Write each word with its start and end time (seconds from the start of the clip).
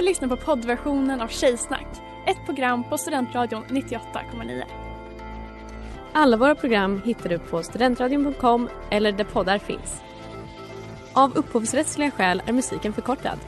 Du 0.00 0.04
lyssnar 0.06 0.28
på 0.28 0.36
poddversionen 0.36 1.20
av 1.20 1.28
Tjejsnack, 1.28 1.86
ett 2.26 2.44
program 2.46 2.84
på 2.88 2.98
Studentradion 2.98 3.64
98,9. 3.64 4.62
Alla 6.12 6.36
våra 6.36 6.54
program 6.54 7.02
hittar 7.04 7.28
du 7.28 7.38
på 7.38 7.62
studentradion.com 7.62 8.68
eller 8.90 9.12
där 9.12 9.24
poddar 9.24 9.58
finns. 9.58 10.00
Av 11.12 11.36
upphovsrättsliga 11.36 12.10
skäl 12.10 12.42
är 12.46 12.52
musiken 12.52 12.92
förkortad. 12.92 13.38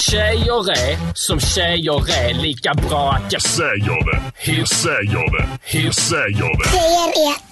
Tjejer 0.00 0.70
är 0.70 1.14
som 1.14 1.40
tjejer 1.40 2.10
är 2.10 2.42
lika 2.42 2.74
bra 2.74 3.12
att 3.12 3.32
jag 3.32 3.42
säger 3.42 4.12
det. 4.12 4.22
Hur 4.34 4.64
säger 4.64 5.38
det? 5.38 5.48
Hur 5.62 5.90
säger 5.90 6.58
det? 6.58 6.70
Tjejer 6.70 7.28
är 7.28 7.49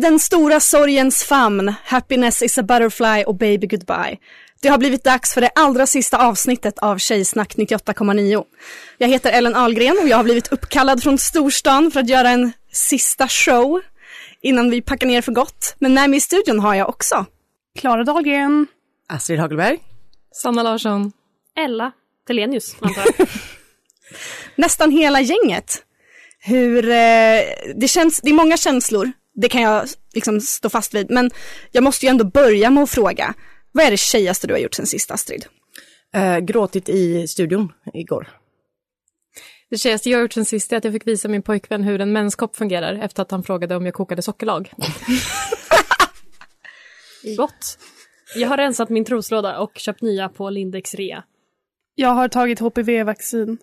den 0.00 0.18
stora 0.18 0.60
sorgens 0.60 1.24
famn, 1.24 1.74
Happiness 1.84 2.42
is 2.42 2.58
a 2.58 2.62
butterfly 2.62 3.24
och 3.24 3.34
Baby 3.34 3.66
goodbye. 3.66 4.18
Det 4.62 4.68
har 4.68 4.78
blivit 4.78 5.04
dags 5.04 5.34
för 5.34 5.40
det 5.40 5.50
allra 5.54 5.86
sista 5.86 6.26
avsnittet 6.26 6.78
av 6.78 6.98
Tjejsnack 6.98 7.54
98,9. 7.56 8.44
Jag 8.98 9.08
heter 9.08 9.32
Ellen 9.32 9.56
Ahlgren 9.56 9.98
och 10.02 10.08
jag 10.08 10.16
har 10.16 10.24
blivit 10.24 10.52
uppkallad 10.52 11.02
från 11.02 11.18
storstan 11.18 11.90
för 11.90 12.00
att 12.00 12.08
göra 12.08 12.30
en 12.30 12.52
sista 12.72 13.28
show 13.28 13.80
innan 14.42 14.70
vi 14.70 14.82
packar 14.82 15.06
ner 15.06 15.22
för 15.22 15.32
gott. 15.32 15.74
Men 15.78 15.94
med 15.94 16.10
mig 16.10 16.16
i 16.16 16.20
studion 16.20 16.60
har 16.60 16.74
jag 16.74 16.88
också 16.88 17.26
Klara 17.78 18.04
Dahlgren. 18.04 18.66
Astrid 19.08 19.40
Hagelberg. 19.40 19.78
Sanna 20.32 20.62
Larsson. 20.62 21.12
Ella 21.56 21.92
Telenius, 22.26 22.76
antar 22.80 23.04
jag. 23.18 23.28
Nästan 24.54 24.90
hela 24.90 25.20
gänget. 25.20 25.82
Hur, 26.38 26.88
eh, 26.88 27.40
det 27.76 27.88
känns, 27.88 28.20
det 28.20 28.30
är 28.30 28.34
många 28.34 28.56
känslor, 28.56 29.12
det 29.40 29.48
kan 29.48 29.62
jag 29.62 29.88
liksom 30.14 30.40
stå 30.40 30.68
fast 30.68 30.94
vid, 30.94 31.10
men 31.10 31.30
jag 31.72 31.84
måste 31.84 32.06
ju 32.06 32.10
ändå 32.10 32.24
börja 32.24 32.70
med 32.70 32.82
att 32.82 32.90
fråga, 32.90 33.34
vad 33.72 33.84
är 33.84 33.90
det 33.90 33.96
tjejigaste 33.96 34.46
du 34.46 34.54
har 34.54 34.58
gjort 34.58 34.74
sen 34.74 34.86
sist 34.86 35.10
Astrid? 35.10 35.46
Eh, 36.14 36.38
gråtit 36.38 36.88
i 36.88 37.28
studion 37.28 37.72
igår. 37.94 38.28
Det 39.70 39.78
tjejigaste 39.78 40.10
jag 40.10 40.18
har 40.18 40.22
gjort 40.22 40.32
sen 40.32 40.44
sist 40.44 40.72
är 40.72 40.76
att 40.76 40.84
jag 40.84 40.92
fick 40.92 41.06
visa 41.06 41.28
min 41.28 41.42
pojkvän 41.42 41.82
hur 41.82 42.00
en 42.00 42.12
menskopp 42.12 42.56
fungerar 42.56 42.94
efter 42.94 43.22
att 43.22 43.30
han 43.30 43.42
frågade 43.42 43.76
om 43.76 43.84
jag 43.84 43.94
kokade 43.94 44.22
sockerlag. 44.22 44.72
Gott. 47.36 47.78
Jag 48.34 48.48
har 48.48 48.56
rensat 48.56 48.88
min 48.88 49.04
troslåda 49.04 49.58
och 49.58 49.72
köpt 49.74 50.02
nya 50.02 50.28
på 50.28 50.50
Lindex 50.50 50.94
rea. 50.94 51.24
Jag 51.94 52.08
har 52.08 52.28
tagit 52.28 52.60
HPV-vaccin. 52.60 53.58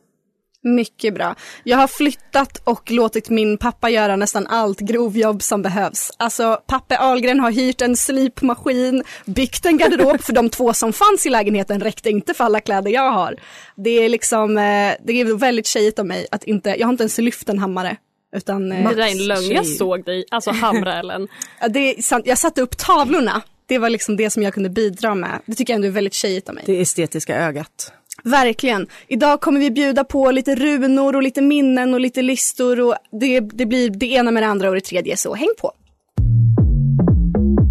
Mycket 0.76 1.14
bra. 1.14 1.36
Jag 1.64 1.78
har 1.78 1.88
flyttat 1.88 2.62
och 2.64 2.92
låtit 2.92 3.30
min 3.30 3.58
pappa 3.58 3.90
göra 3.90 4.16
nästan 4.16 4.48
allt 4.48 4.80
grovjobb 4.80 5.42
som 5.42 5.62
behövs. 5.62 6.12
Alltså, 6.18 6.62
Pappe 6.68 6.98
Ahlgren 6.98 7.40
har 7.40 7.52
hyrt 7.52 7.82
en 7.82 7.98
slipmaskin, 7.98 9.04
byggt 9.26 9.66
en 9.66 9.78
garderob 9.78 10.22
för 10.22 10.34
de 10.34 10.50
två 10.50 10.74
som 10.74 10.94
fanns 10.94 11.26
i 11.26 11.30
lägenheten 11.30 11.82
räckte 11.82 12.10
inte 12.10 12.34
för 12.34 12.44
alla 12.44 12.60
kläder 12.60 12.92
jag 12.92 13.12
har. 13.12 13.36
Det 13.76 13.90
är 13.90 14.10
liksom, 14.10 14.58
eh, 14.58 14.94
det 15.04 15.22
är 15.22 15.38
väldigt 15.38 15.68
tjejigt 15.68 16.00
av 16.00 16.06
mig 16.06 16.28
att 16.32 16.44
inte, 16.44 16.70
jag 16.70 16.88
har 16.88 16.92
inte 16.92 17.04
ens 17.04 17.18
lyft 17.18 17.50
en 17.50 17.60
hammare. 17.60 17.98
Utan, 18.36 18.70
det 18.70 18.76
där 18.76 18.98
är 18.98 19.12
en 19.12 19.28
lögn, 19.28 19.52
jag 19.52 19.68
såg 19.68 20.06
dig, 20.06 20.26
alltså 20.32 20.52
hamra 20.52 21.00
Ellen. 21.00 21.28
det 21.70 21.80
är 21.80 22.02
sant, 22.02 22.28
jag 22.28 22.38
satte 22.38 22.62
upp 22.62 22.78
tavlorna. 22.78 23.42
Det 23.66 23.78
var 23.78 23.90
liksom 23.90 24.18
det 24.18 24.30
som 24.30 24.44
jag 24.44 24.54
kunde 24.54 24.70
bidra 24.70 25.16
med. 25.16 25.40
Det 25.46 25.56
tycker 25.56 25.74
jag 25.74 25.76
ändå 25.76 25.88
är 25.88 25.92
väldigt 25.92 26.14
tjejigt 26.14 26.50
av 26.50 26.56
mig. 26.56 26.64
Det 26.68 26.82
estetiska 26.82 27.36
ögat. 27.36 27.92
Verkligen. 28.24 28.88
Idag 29.08 29.42
kommer 29.42 29.60
vi 29.60 29.72
bjuda 29.72 30.04
på 30.04 30.32
lite 30.32 30.56
runor 30.56 31.16
och 31.16 31.24
lite 31.24 31.42
minnen 31.42 31.94
och 31.94 32.00
lite 32.00 32.22
listor 32.22 32.80
och 32.80 32.96
det, 33.12 33.40
det 33.40 33.66
blir 33.66 33.90
det 33.90 34.06
ena 34.06 34.32
med 34.32 34.44
det 34.44 34.48
andra 34.48 34.70
och 34.70 34.76
det 34.76 34.82
tredje, 34.82 35.18
så 35.18 35.36
häng 35.36 35.54
på. 35.62 35.72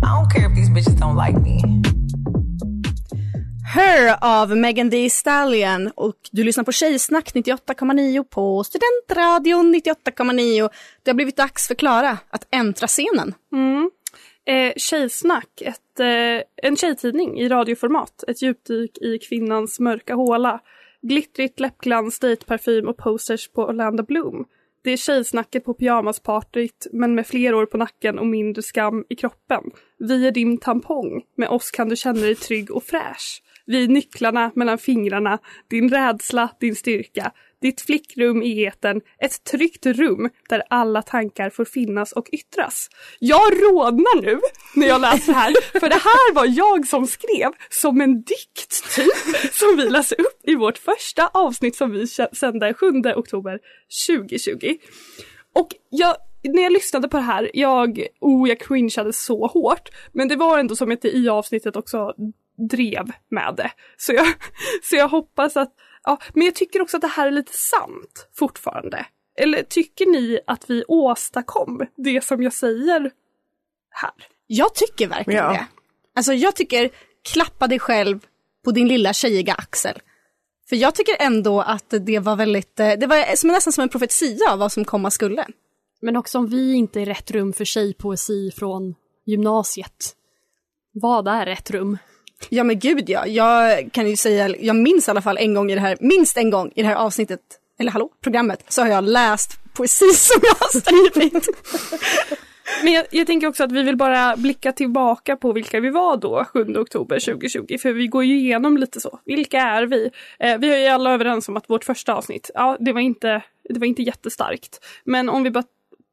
I 0.02 0.08
don't 0.08 0.30
care 0.30 0.46
if 0.46 0.56
these 0.56 0.72
bitches 0.74 1.00
don't 1.00 1.26
like 1.26 1.38
me. 1.38 1.82
Her 3.74 4.16
av 4.20 4.56
Megan 4.56 4.90
Thee 4.90 5.10
Stallion 5.10 5.90
och 5.94 6.14
du 6.32 6.44
lyssnar 6.44 6.64
på 6.64 6.72
Tjejsnack 6.72 7.34
98,9 7.34 8.24
på 8.24 8.64
Studentradion 8.64 9.74
98,9. 9.74 10.70
Det 11.02 11.10
har 11.10 11.14
blivit 11.14 11.36
dags 11.36 11.68
för 11.68 11.74
Klara 11.74 12.18
att 12.30 12.46
äntra 12.50 12.86
scenen. 12.86 13.34
Mm. 13.52 13.90
Eh, 14.46 14.72
Tjejsnack, 14.76 15.62
ett, 15.62 16.00
eh, 16.00 16.68
en 16.68 16.76
tjejtidning 16.76 17.40
i 17.40 17.48
radioformat. 17.48 18.24
Ett 18.28 18.42
djupdyk 18.42 18.98
i 18.98 19.18
kvinnans 19.18 19.80
mörka 19.80 20.14
håla. 20.14 20.60
Glittrigt 21.02 21.60
läppglans, 21.60 22.18
dejtparfym 22.18 22.88
och 22.88 22.96
posters 22.96 23.48
på 23.48 23.62
Orlando 23.62 24.02
Bloom. 24.02 24.44
Det 24.84 24.90
är 24.90 24.96
tjejsnacket 24.96 25.64
på 25.64 25.74
pyjamaspartyt 25.74 26.86
men 26.92 27.14
med 27.14 27.26
fler 27.26 27.54
år 27.54 27.66
på 27.66 27.76
nacken 27.76 28.18
och 28.18 28.26
mindre 28.26 28.62
skam 28.62 29.04
i 29.08 29.14
kroppen. 29.14 29.62
Vi 29.98 30.26
är 30.26 30.32
din 30.32 30.58
tampong. 30.58 31.22
Med 31.36 31.48
oss 31.48 31.70
kan 31.70 31.88
du 31.88 31.96
känna 31.96 32.20
dig 32.20 32.34
trygg 32.34 32.70
och 32.70 32.84
fräsch. 32.84 33.42
Vi 33.66 33.84
är 33.84 33.88
nycklarna 33.88 34.52
mellan 34.54 34.78
fingrarna, 34.78 35.38
din 35.68 35.88
rädsla, 35.88 36.48
din 36.60 36.76
styrka. 36.76 37.32
Ditt 37.62 37.80
flickrum 37.80 38.42
i 38.42 38.64
eten, 38.64 39.00
ett 39.18 39.44
tryggt 39.44 39.86
rum 39.86 40.30
där 40.48 40.62
alla 40.70 41.02
tankar 41.02 41.50
får 41.50 41.64
finnas 41.64 42.12
och 42.12 42.26
yttras. 42.32 42.88
Jag 43.18 43.52
rodnar 43.52 44.22
nu 44.22 44.40
när 44.74 44.86
jag 44.86 45.00
läser 45.00 45.32
det 45.32 45.38
här, 45.38 45.80
för 45.80 45.88
det 45.88 45.94
här 45.94 46.34
var 46.34 46.46
jag 46.46 46.86
som 46.86 47.06
skrev 47.06 47.52
som 47.70 48.00
en 48.00 48.22
dikt 48.22 48.94
typ, 48.96 49.52
som 49.52 49.76
vi 49.76 49.90
läser 49.90 50.20
upp 50.20 50.40
i 50.42 50.54
vårt 50.54 50.78
första 50.78 51.26
avsnitt 51.26 51.76
som 51.76 51.90
vi 51.90 52.06
sände 52.32 52.74
7 52.74 52.86
oktober 53.16 53.58
2020. 54.08 54.76
Och 55.54 55.68
jag, 55.90 56.16
när 56.44 56.62
jag 56.62 56.72
lyssnade 56.72 57.08
på 57.08 57.16
det 57.16 57.22
här, 57.22 57.50
jag, 57.54 58.06
oh, 58.20 58.48
jag 58.48 58.60
cringeade 58.60 59.12
så 59.12 59.46
hårt, 59.46 59.88
men 60.12 60.28
det 60.28 60.36
var 60.36 60.58
ändå 60.58 60.76
som 60.76 60.92
att 60.92 61.02
det 61.02 61.16
i 61.16 61.28
avsnittet 61.28 61.76
också 61.76 62.14
drev 62.70 63.06
med 63.30 63.54
det. 63.56 63.70
Så 63.96 64.12
jag, 64.12 64.26
så 64.82 64.96
jag 64.96 65.08
hoppas 65.08 65.56
att 65.56 65.72
Ja, 66.06 66.18
men 66.34 66.44
jag 66.44 66.54
tycker 66.54 66.82
också 66.82 66.96
att 66.96 67.00
det 67.00 67.08
här 67.08 67.26
är 67.26 67.30
lite 67.30 67.52
sant 67.52 68.28
fortfarande. 68.34 69.06
Eller 69.38 69.62
tycker 69.62 70.06
ni 70.06 70.40
att 70.46 70.70
vi 70.70 70.84
åstadkom 70.88 71.86
det 71.96 72.24
som 72.24 72.42
jag 72.42 72.52
säger 72.52 73.10
här? 73.90 74.12
Jag 74.46 74.74
tycker 74.74 75.08
verkligen 75.08 75.44
ja. 75.44 75.52
det. 75.52 75.66
Alltså 76.14 76.32
jag 76.32 76.56
tycker, 76.56 76.90
klappa 77.32 77.66
dig 77.66 77.78
själv 77.78 78.26
på 78.64 78.70
din 78.70 78.88
lilla 78.88 79.12
tjejiga 79.12 79.54
axel. 79.54 79.98
För 80.68 80.76
jag 80.76 80.94
tycker 80.94 81.16
ändå 81.18 81.60
att 81.60 81.94
det 82.00 82.18
var 82.18 82.36
väldigt, 82.36 82.80
eh, 82.80 82.92
det 82.92 83.06
var 83.06 83.36
som, 83.36 83.50
nästan 83.50 83.72
som 83.72 83.82
en 83.82 83.88
profetia 83.88 84.52
av 84.52 84.58
vad 84.58 84.72
som 84.72 84.84
komma 84.84 85.10
skulle. 85.10 85.46
Men 86.00 86.16
också 86.16 86.38
om 86.38 86.46
vi 86.46 86.74
inte 86.74 87.00
är 87.00 87.06
rätt 87.06 87.30
rum 87.30 87.52
för 87.52 87.64
tjejpoesi 87.64 88.50
från 88.50 88.94
gymnasiet. 89.26 90.16
Vad 90.92 91.28
är 91.28 91.46
rätt 91.46 91.70
rum? 91.70 91.98
Ja 92.48 92.64
men 92.64 92.78
gud 92.78 93.08
ja, 93.08 93.26
jag 93.26 93.92
kan 93.92 94.08
ju 94.08 94.16
säga, 94.16 94.48
jag 94.48 94.76
minns 94.76 95.08
i 95.08 95.10
alla 95.10 95.22
fall 95.22 95.38
en 95.38 95.54
gång 95.54 95.70
i 95.70 95.74
det 95.74 95.80
här, 95.80 95.96
minst 96.00 96.36
en 96.36 96.50
gång 96.50 96.72
i 96.74 96.82
det 96.82 96.88
här 96.88 96.94
avsnittet, 96.94 97.40
eller 97.78 97.90
hallå, 97.90 98.10
programmet, 98.20 98.64
så 98.68 98.82
har 98.82 98.88
jag 98.88 99.04
läst 99.04 99.50
poesi 99.74 100.10
som 100.14 100.40
jag 100.42 100.54
har 100.54 100.80
skrivit. 100.80 101.48
Men 102.82 102.92
jag, 102.92 103.06
jag, 103.10 103.26
tänker 103.26 103.46
också 103.46 103.64
att 103.64 103.72
vi 103.72 103.82
vill 103.82 103.96
bara 103.96 104.36
blicka 104.36 104.72
tillbaka 104.72 105.36
på 105.36 105.52
vilka 105.52 105.80
vi 105.80 105.90
var 105.90 106.16
då 106.16 106.44
7 106.44 106.76
oktober 106.76 107.18
2020 107.18 107.78
för 107.78 107.92
vi 107.92 108.06
går 108.06 108.24
ju 108.24 108.38
igenom 108.38 108.76
lite 108.76 109.00
så. 109.00 109.20
Vilka 109.24 109.60
är 109.60 109.86
vi? 109.86 110.10
Eh, 110.38 110.58
vi 110.58 110.72
är 110.72 110.78
ju 110.78 110.86
alla 110.86 111.14
överens 111.14 111.48
om 111.48 111.56
att 111.56 111.70
vårt 111.70 111.84
första 111.84 112.14
avsnitt, 112.14 112.50
ja 112.54 112.76
det 112.80 112.92
var 112.92 113.00
inte, 113.00 113.42
det 113.68 113.78
var 113.78 113.86
inte 113.86 114.02
jättestarkt. 114.02 114.80
Men 115.04 115.28
om 115.28 115.42
vi 115.42 115.50
bara, 115.50 115.64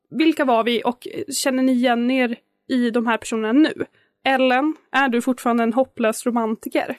vilka 0.09 0.45
var 0.45 0.63
vi 0.63 0.81
och 0.85 1.07
känner 1.43 1.63
ni 1.63 1.71
igen 1.71 2.11
er 2.11 2.35
i 2.69 2.89
de 2.89 3.07
här 3.07 3.17
personerna 3.17 3.53
nu? 3.53 3.85
Ellen, 4.25 4.75
är 4.91 5.09
du 5.09 5.21
fortfarande 5.21 5.63
en 5.63 5.73
hopplös 5.73 6.25
romantiker? 6.25 6.97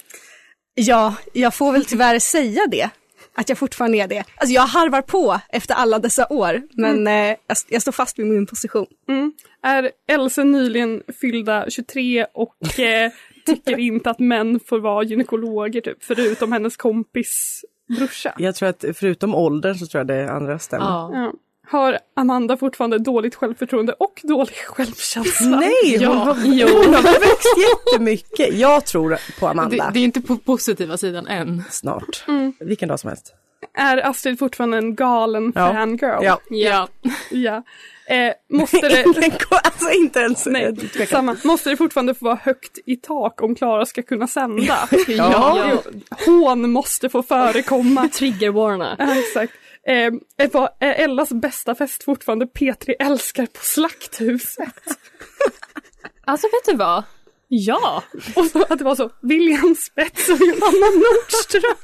Ja, 0.75 1.15
jag 1.33 1.55
får 1.55 1.73
väl 1.73 1.85
tyvärr 1.85 2.19
säga 2.19 2.67
det. 2.71 2.91
Att 3.37 3.49
jag 3.49 3.59
fortfarande 3.59 3.99
är 3.99 4.09
det. 4.09 4.25
Alltså 4.37 4.55
jag 4.55 4.63
harvar 4.63 5.03
på 5.03 5.41
efter 5.49 5.75
alla 5.75 5.99
dessa 5.99 6.27
år, 6.31 6.63
men 6.73 6.99
mm. 6.99 7.31
eh, 7.31 7.37
jag, 7.47 7.57
jag, 7.69 7.83
står 7.83 7.93
fast 7.93 8.19
vid 8.19 8.27
min 8.27 8.47
position. 8.47 8.87
Mm. 9.09 9.33
Är 9.63 9.91
Else 10.09 10.45
nyligen 10.45 11.03
fyllda 11.21 11.71
23 11.71 12.27
och 12.35 12.79
eh, 12.81 13.13
tycker 13.47 13.79
inte 13.79 14.11
att 14.11 14.19
män 14.19 14.61
får 14.67 14.79
vara 14.79 15.05
gynekologer, 15.05 15.81
typ, 15.81 16.05
förutom 16.05 16.53
hennes 16.53 16.77
kompis 16.77 17.65
brorsa? 17.99 18.35
Jag 18.39 18.55
tror 18.55 18.69
att 18.69 18.85
förutom 18.95 19.35
åldern 19.35 19.75
så 19.75 19.87
tror 19.87 20.01
jag 20.01 20.07
det 20.07 20.33
andra 20.33 20.59
stämmer. 20.59 20.87
Ja. 20.87 21.33
Ja 21.71 21.79
har 21.79 21.99
Amanda 22.17 22.57
fortfarande 22.57 22.99
dåligt 22.99 23.35
självförtroende 23.35 23.93
och 23.93 24.21
dålig 24.23 24.55
självkänsla? 24.55 25.61
Nej, 25.61 25.97
ja. 26.01 26.09
hon, 26.09 26.19
har, 26.19 26.37
jo. 26.45 26.67
hon 26.69 26.95
har 26.95 27.03
växt 27.03 27.57
jättemycket. 27.59 28.55
Jag 28.55 28.87
tror 28.87 29.19
på 29.41 29.49
Amanda. 29.49 29.77
Det, 29.77 29.91
det, 29.93 29.99
är 29.99 30.05
inte 30.05 30.21
på 30.21 30.37
positiva 30.37 30.97
sidan 30.97 31.27
än. 31.27 31.65
Snart. 31.71 32.25
Mm. 32.29 32.53
Vilken 32.61 32.89
dag 32.89 33.01
som 33.01 33.09
helst. 33.09 33.35
Är 33.75 34.07
Astrid 34.07 34.39
fortfarande 34.39 34.77
en 34.79 34.95
galen 34.95 35.53
ja. 35.55 35.73
fangirl? 35.73 36.25
Ja. 36.25 36.41
ja. 36.51 36.89
ja. 37.31 37.63
Eh, 38.07 38.33
måste 38.51 38.89
det... 38.89 39.05
alltså 39.51 39.91
inte 39.91 40.21
ens... 40.21 40.47
Nej, 40.47 40.75
samma. 41.09 41.37
Måste 41.45 41.71
det 41.71 41.77
fortfarande 41.77 42.15
få 42.15 42.25
vara 42.25 42.39
högt 42.43 42.79
i 42.87 42.97
tak 42.97 43.43
om 43.43 43.55
Klara 43.55 43.87
ska 43.87 44.03
kunna 44.03 44.27
sända? 44.27 44.89
Ja. 45.09 45.71
Jo, 45.71 46.01
Hån 46.27 46.71
måste 46.71 47.09
få 47.09 47.23
förekomma. 47.23 48.09
Triggervarna. 48.09 48.97
Ja, 48.99 49.19
exakt. 49.19 49.53
Eh, 49.87 50.49
var- 50.53 50.71
är 50.81 50.93
Ellas 51.05 51.33
bästa 51.33 51.75
fest 51.75 52.05
fortfarande 52.05 52.45
P3 52.47 52.95
älskar 52.99 53.47
på 53.47 53.61
Slakthuset? 53.63 54.69
Alltså 56.27 56.47
vet 56.47 56.65
du 56.67 56.77
vad? 56.77 57.03
Ja! 57.49 58.03
Och 58.37 58.47
så 58.47 58.63
att 58.63 58.79
det 58.79 58.85
var 58.85 58.95
så 58.95 59.11
William 59.23 59.75
Spets 59.75 60.29
och 60.29 60.39
Johanna 60.41 60.87
Nordström. 60.95 61.77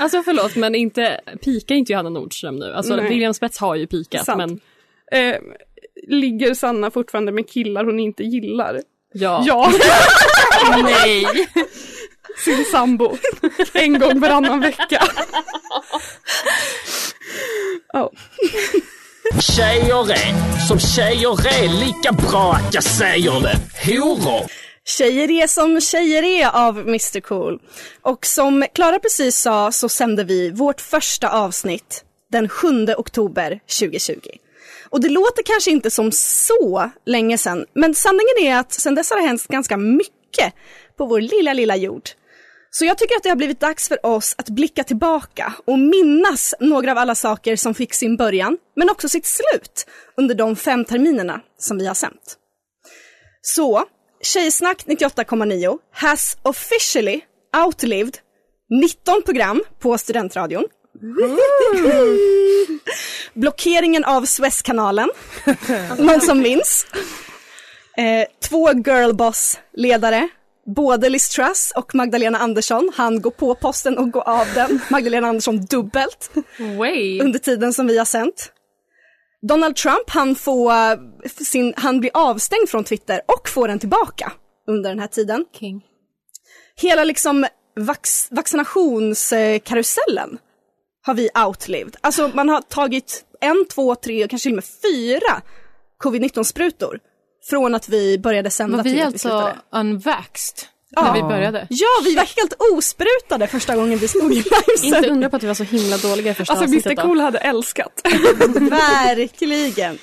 Alltså 0.00 0.22
förlåt 0.22 0.56
men 0.56 0.74
inte, 0.74 1.20
pika 1.44 1.74
inte 1.74 1.92
Johanna 1.92 2.10
Nordström 2.10 2.56
nu. 2.56 2.72
Alltså 2.72 2.96
Nej. 2.96 3.08
William 3.08 3.34
Spets 3.34 3.58
har 3.58 3.74
ju 3.74 3.86
pikat 3.86 4.24
Sant. 4.26 4.38
men 4.38 4.60
Eh, 5.12 5.36
ligger 6.08 6.54
Sanna 6.54 6.90
fortfarande 6.90 7.32
med 7.32 7.48
killar 7.50 7.84
hon 7.84 8.00
inte 8.00 8.22
gillar? 8.24 8.80
ja. 9.12 9.42
Ja, 9.46 9.72
Nej! 10.82 11.26
sin 12.44 12.64
sambo. 12.64 13.16
En 13.72 13.98
gång 13.98 14.20
varannan 14.20 14.60
vecka. 14.60 15.02
Tjejer 19.52 20.10
är 20.10 20.66
som 20.68 20.78
tjejer 20.78 21.46
är 21.46 21.68
lika 21.86 22.12
bra 22.12 22.52
att 22.52 22.74
jag 22.74 22.84
säger 22.84 23.40
det. 23.40 23.56
Horor. 23.84 24.50
Tjejer 24.84 25.30
är 25.30 25.46
som 25.46 25.80
tjejer 25.80 26.22
är 26.22 26.66
av 26.66 26.78
Mr 26.78 27.20
Cool. 27.20 27.60
Och 28.02 28.26
som 28.26 28.66
Klara 28.74 28.98
precis 28.98 29.36
sa 29.36 29.72
så 29.72 29.88
sände 29.88 30.24
vi 30.24 30.50
vårt 30.50 30.80
första 30.80 31.28
avsnitt 31.28 32.04
den 32.32 32.48
7 32.48 32.68
oktober 32.96 33.60
2020. 33.78 34.14
Och 34.90 35.00
det 35.00 35.08
låter 35.08 35.42
kanske 35.42 35.70
inte 35.70 35.90
som 35.90 36.12
så 36.12 36.90
länge 37.06 37.38
sedan, 37.38 37.64
men 37.74 37.94
sanningen 37.94 38.38
är 38.40 38.56
att 38.56 38.72
sedan 38.72 38.94
dess 38.94 39.10
har 39.10 39.16
det 39.16 39.26
hänt 39.26 39.46
ganska 39.48 39.76
mycket 39.76 40.54
på 40.96 41.06
vår 41.06 41.20
lilla, 41.20 41.52
lilla 41.52 41.76
jord. 41.76 42.08
Så 42.76 42.84
jag 42.84 42.98
tycker 42.98 43.16
att 43.16 43.22
det 43.22 43.28
har 43.28 43.36
blivit 43.36 43.60
dags 43.60 43.88
för 43.88 44.06
oss 44.06 44.34
att 44.38 44.48
blicka 44.48 44.84
tillbaka 44.84 45.54
och 45.64 45.78
minnas 45.78 46.54
några 46.60 46.92
av 46.92 46.98
alla 46.98 47.14
saker 47.14 47.56
som 47.56 47.74
fick 47.74 47.94
sin 47.94 48.16
början, 48.16 48.58
men 48.76 48.90
också 48.90 49.08
sitt 49.08 49.26
slut 49.26 49.86
under 50.16 50.34
de 50.34 50.56
fem 50.56 50.84
terminerna 50.84 51.40
som 51.58 51.78
vi 51.78 51.86
har 51.86 51.94
sänt. 51.94 52.36
Så, 53.42 53.84
Tjejsnack 54.22 54.84
98,9 54.86 55.78
has 55.92 56.36
officially 56.42 57.20
outlived 57.66 58.18
19 58.82 59.22
program 59.22 59.62
på 59.78 59.98
Studentradion. 59.98 60.64
Blockeringen 63.34 64.04
av 64.04 64.24
Suezkanalen, 64.24 65.10
någon 65.98 66.20
som 66.20 66.40
minns? 66.40 66.86
Eh, 67.96 68.28
två 68.48 68.72
girlboss-ledare, 68.72 70.28
både 70.66 71.08
Liz 71.08 71.28
Truss 71.28 71.72
och 71.76 71.94
Magdalena 71.94 72.38
Andersson, 72.38 72.90
han 72.94 73.22
går 73.22 73.30
på 73.30 73.54
posten 73.54 73.98
och 73.98 74.10
går 74.10 74.28
av 74.28 74.46
den. 74.54 74.80
Magdalena 74.90 75.28
Andersson 75.28 75.60
dubbelt 75.60 76.30
Way. 76.78 77.20
under 77.20 77.38
tiden 77.38 77.72
som 77.72 77.86
vi 77.86 77.98
har 77.98 78.04
sänt. 78.04 78.52
Donald 79.48 79.76
Trump, 79.76 80.10
han, 80.10 80.34
får 80.34 80.72
sin, 81.44 81.74
han 81.76 82.00
blir 82.00 82.10
avstängd 82.14 82.68
från 82.68 82.84
Twitter 82.84 83.20
och 83.26 83.48
får 83.48 83.68
den 83.68 83.78
tillbaka 83.78 84.32
under 84.68 84.90
den 84.90 84.98
här 84.98 85.06
tiden. 85.06 85.44
King. 85.58 85.84
Hela 86.76 87.04
liksom 87.04 87.46
vax, 87.76 88.28
vaccinationskarusellen 88.30 90.38
har 91.06 91.14
vi 91.14 91.28
outlived. 91.46 91.96
Alltså 92.00 92.30
man 92.34 92.48
har 92.48 92.60
tagit 92.60 93.24
en, 93.40 93.66
två, 93.74 93.94
tre 93.94 94.24
och 94.24 94.30
kanske 94.30 94.48
till 94.48 94.52
och 94.52 94.56
med 94.56 94.64
fyra 94.64 95.42
covid-19-sprutor 95.98 97.00
från 97.50 97.74
att 97.74 97.88
vi 97.88 98.18
började 98.18 98.50
sända 98.50 98.76
Var 98.76 98.84
vi 98.84 98.90
till 98.90 99.00
att 99.00 99.06
alltså 99.06 99.28
slutade. 99.28 99.54
unvaxxed 99.72 100.58
Ja. 100.96 101.02
när 101.02 101.14
vi 101.14 101.22
började? 101.22 101.66
Ja, 101.70 101.86
vi 102.04 102.14
var 102.14 102.22
helt 102.36 102.54
osprutade 102.72 103.46
första 103.46 103.76
gången 103.76 103.98
vi 103.98 104.08
stod 104.08 104.32
i 104.32 104.36
Inte 104.36 104.50
livesändning. 104.66 105.10
undra 105.12 105.30
på 105.30 105.36
att 105.36 105.42
vi 105.42 105.46
var 105.46 105.54
så 105.54 105.64
himla 105.64 105.96
dåliga 105.96 106.30
i 106.30 106.34
första 106.34 106.54
Alltså 106.54 106.90
Mr. 106.90 107.02
Cool 107.02 107.20
hade 107.20 107.38
älskat. 107.38 108.00
Verkligen. 108.70 109.98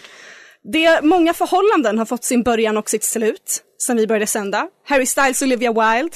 Det, 0.63 1.01
många 1.03 1.33
förhållanden 1.33 1.97
har 1.97 2.05
fått 2.05 2.23
sin 2.23 2.43
början 2.43 2.77
och 2.77 2.89
sitt 2.89 3.03
slut 3.03 3.61
sen 3.81 3.97
vi 3.97 4.07
började 4.07 4.27
sända. 4.27 4.67
Harry 4.87 5.05
Styles 5.05 5.41
och 5.41 5.45
Olivia 5.45 5.71
Wilde, 5.71 6.15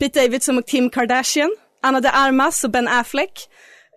Pete 0.00 0.20
Davidson 0.20 0.58
och 0.58 0.68
Kim 0.68 0.90
Kardashian, 0.90 1.50
Anna 1.82 2.00
de 2.00 2.08
Armas 2.08 2.64
och 2.64 2.70
Ben 2.70 2.88
Affleck, 2.88 3.32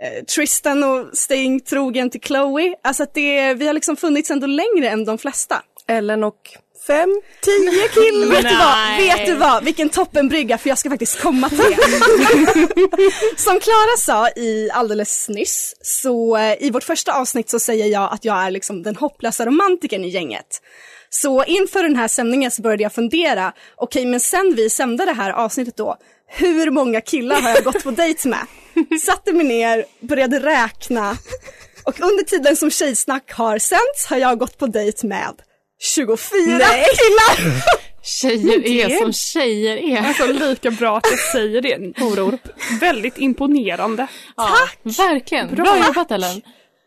eh, 0.03 0.23
Tristan 0.25 0.83
och 0.83 1.17
Sting 1.17 1.59
trogen 1.59 2.09
till 2.09 2.21
Chloe. 2.21 2.75
Alltså 2.83 3.03
att 3.03 3.13
det, 3.13 3.53
vi 3.53 3.67
har 3.67 3.73
liksom 3.73 3.95
funnits 3.95 4.31
ändå 4.31 4.47
längre 4.47 4.89
än 4.89 5.05
de 5.05 5.17
flesta. 5.17 5.61
Ellen 5.87 6.23
och 6.23 6.57
fem, 6.87 7.21
tio 7.41 7.87
killar. 7.87 8.29
Vet 8.29 8.49
du 8.49 8.55
vad? 8.57 8.97
Vet 8.97 9.25
du 9.25 9.35
vad? 9.35 9.63
Vilken 9.63 9.89
toppenbrygga 9.89 10.57
för 10.57 10.69
jag 10.69 10.77
ska 10.77 10.89
faktiskt 10.89 11.21
komma 11.21 11.49
till 11.49 11.57
det. 11.57 11.75
Som 13.37 13.59
Klara 13.59 13.97
sa 13.97 14.29
i 14.29 14.69
alldeles 14.73 15.29
nyss, 15.29 15.75
så 15.81 16.37
eh, 16.37 16.63
i 16.63 16.71
vårt 16.71 16.83
första 16.83 17.13
avsnitt 17.13 17.49
så 17.49 17.59
säger 17.59 17.85
jag 17.85 18.13
att 18.13 18.25
jag 18.25 18.45
är 18.45 18.51
liksom 18.51 18.83
den 18.83 18.95
hopplösa 18.95 19.45
romantiken 19.45 20.05
i 20.05 20.09
gänget. 20.09 20.61
Så 21.09 21.43
inför 21.43 21.83
den 21.83 21.95
här 21.95 22.07
sändningen 22.07 22.51
så 22.51 22.61
började 22.61 22.83
jag 22.83 22.93
fundera, 22.93 23.53
okej 23.75 24.05
men 24.05 24.19
sen 24.19 24.53
vi 24.55 24.69
sände 24.69 25.05
det 25.05 25.13
här 25.13 25.31
avsnittet 25.31 25.77
då, 25.77 25.97
hur 26.27 26.71
många 26.71 27.01
killar 27.01 27.41
har 27.41 27.49
jag 27.49 27.63
gått 27.63 27.83
på 27.83 27.91
dejt 27.91 28.29
med? 28.29 28.47
Satte 29.01 29.33
mig 29.33 29.45
ner, 29.45 29.85
började 29.99 30.39
räkna 30.39 31.17
och 31.85 31.99
under 31.99 32.23
tiden 32.23 32.55
som 32.55 32.71
Tjejsnack 32.71 33.31
har 33.31 33.57
sänts 33.57 34.05
har 34.09 34.17
jag 34.17 34.39
gått 34.39 34.57
på 34.57 34.67
dejt 34.67 35.07
med 35.07 35.33
24 35.95 36.19
killar! 36.59 37.63
Tjejer 38.05 38.67
är 38.67 38.97
som 38.97 39.13
tjejer 39.13 39.77
är. 39.77 39.97
Alltså 40.07 40.25
lika 40.25 40.71
bra 40.71 40.97
att 40.97 41.07
jag 41.09 41.19
säger 41.19 41.61
det. 41.61 41.99
Horor. 41.99 42.37
Väldigt 42.79 43.17
imponerande. 43.17 44.07
Tack! 44.37 44.79
Verkligen. 44.83 45.55
Bra, 45.55 45.83
jobbat 45.87 46.11
Ellen. 46.11 46.41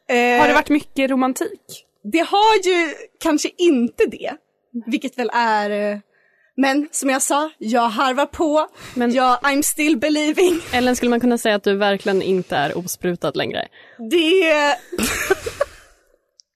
Eh, 0.09 0.41
Har 0.41 0.49
det 0.49 0.55
varit 0.55 0.69
mycket 0.69 1.11
romantik? 1.11 1.85
Det 2.13 2.19
har 2.19 2.55
ju 2.69 2.95
kanske 3.21 3.49
inte 3.59 4.05
det, 4.07 4.33
vilket 4.87 5.19
väl 5.19 5.31
är... 5.35 5.71
eh, 5.93 5.99
Men 6.57 6.89
som 6.93 7.11
jag 7.11 7.23
sa, 7.23 7.51
jag 7.59 7.89
harvar 7.89 8.27
på, 8.27 8.69
Men- 8.95 9.13
jag, 9.15 9.39
I'm 9.39 9.63
still 9.63 9.97
believing. 9.99 10.61
Ellen, 10.73 10.97
skulle 10.97 11.11
man 11.11 11.21
kunna 11.21 11.39
säga 11.39 11.55
att 11.55 11.65
du 11.65 11.77
verkligen 11.77 12.23
inte 12.23 12.57
är 12.57 12.79
osprutad 12.79 13.31
längre? 13.35 13.69
Det, 14.11 14.77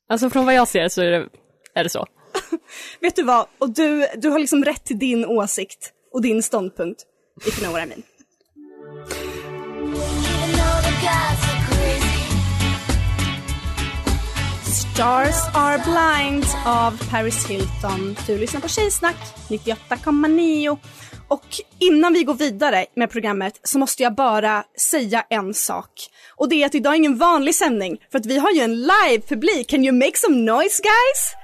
Alltså 0.08 0.30
från 0.30 0.44
vad 0.44 0.54
jag 0.54 0.68
ser 0.68 0.88
så 0.88 1.02
är 1.02 1.10
det, 1.10 1.26
är 1.74 1.84
det 1.84 1.90
så. 1.90 2.06
vet 3.00 3.16
du 3.16 3.22
vad, 3.22 3.46
och 3.58 3.70
du, 3.70 4.06
du 4.16 4.28
har 4.28 4.38
liksom 4.38 4.64
rätt 4.64 4.84
till 4.84 4.98
din 4.98 5.24
åsikt 5.24 5.92
och 6.12 6.22
din 6.22 6.42
ståndpunkt, 6.42 7.02
if 7.46 7.58
you 7.58 7.66
know 7.66 7.72
what 7.72 7.84
I 7.84 7.88
mean. 7.88 8.02
Stars 15.00 15.34
are 15.54 15.78
blind 15.78 16.44
av 16.66 17.10
Paris 17.10 17.46
Hilton. 17.46 18.16
Du 18.26 18.38
lyssnar 18.38 18.60
på 18.60 18.68
Tjejsnack 18.68 19.16
98,9. 19.48 20.78
Och 21.28 21.46
innan 21.78 22.12
vi 22.12 22.24
går 22.24 22.34
vidare 22.34 22.86
med 22.96 23.10
programmet 23.10 23.60
så 23.62 23.78
måste 23.78 24.02
jag 24.02 24.14
bara 24.14 24.64
säga 24.78 25.24
en 25.30 25.54
sak. 25.54 25.90
Och 26.36 26.48
det 26.48 26.62
är 26.62 26.66
att 26.66 26.74
idag 26.74 26.92
är 26.92 26.96
ingen 26.96 27.18
vanlig 27.18 27.54
sändning 27.54 27.98
för 28.12 28.18
att 28.18 28.26
vi 28.26 28.38
har 28.38 28.50
ju 28.50 28.60
en 28.60 28.82
live-publik. 28.82 29.68
Can 29.68 29.84
you 29.84 29.92
make 29.92 30.16
some 30.16 30.36
noise 30.36 30.82
guys? 30.82 31.39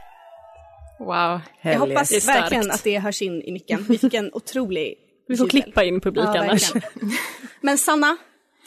Wow. 0.99 1.41
Jag 1.63 1.79
hoppas 1.79 2.29
verkligen 2.29 2.71
att 2.71 2.85
det 2.85 2.99
hörs 2.99 3.23
in 3.23 3.43
i 3.43 3.53
micken. 3.53 3.85
Vi 3.89 3.99
fick 3.99 4.15
en 4.15 4.31
otrolig 4.33 4.95
Vi 5.29 5.37
får 5.37 5.47
jubel. 5.47 5.63
klippa 5.63 5.85
in 5.85 6.01
publik 6.01 6.25
Ja, 6.25 6.39
annars. 6.39 6.73
Men 7.61 7.79
Sanna, 7.79 8.17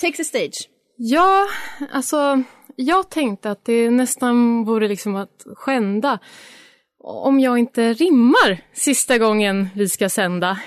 take 0.01 0.17
the 0.17 0.23
stage. 0.23 0.69
Ja, 0.95 1.47
alltså 1.91 2.43
jag 2.75 3.09
tänkte 3.09 3.51
att 3.51 3.65
det 3.65 3.89
nästan 3.89 4.65
vore 4.65 4.87
liksom 4.87 5.15
att 5.15 5.45
skända 5.55 6.19
om 7.03 7.39
jag 7.39 7.57
inte 7.57 7.93
rimmar 7.93 8.61
sista 8.73 9.17
gången 9.17 9.69
vi 9.75 9.89
ska 9.89 10.09
sända. 10.09 10.59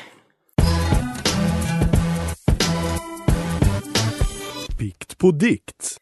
Bikt 4.79 5.19
på 5.19 5.31
dikt. 5.31 5.97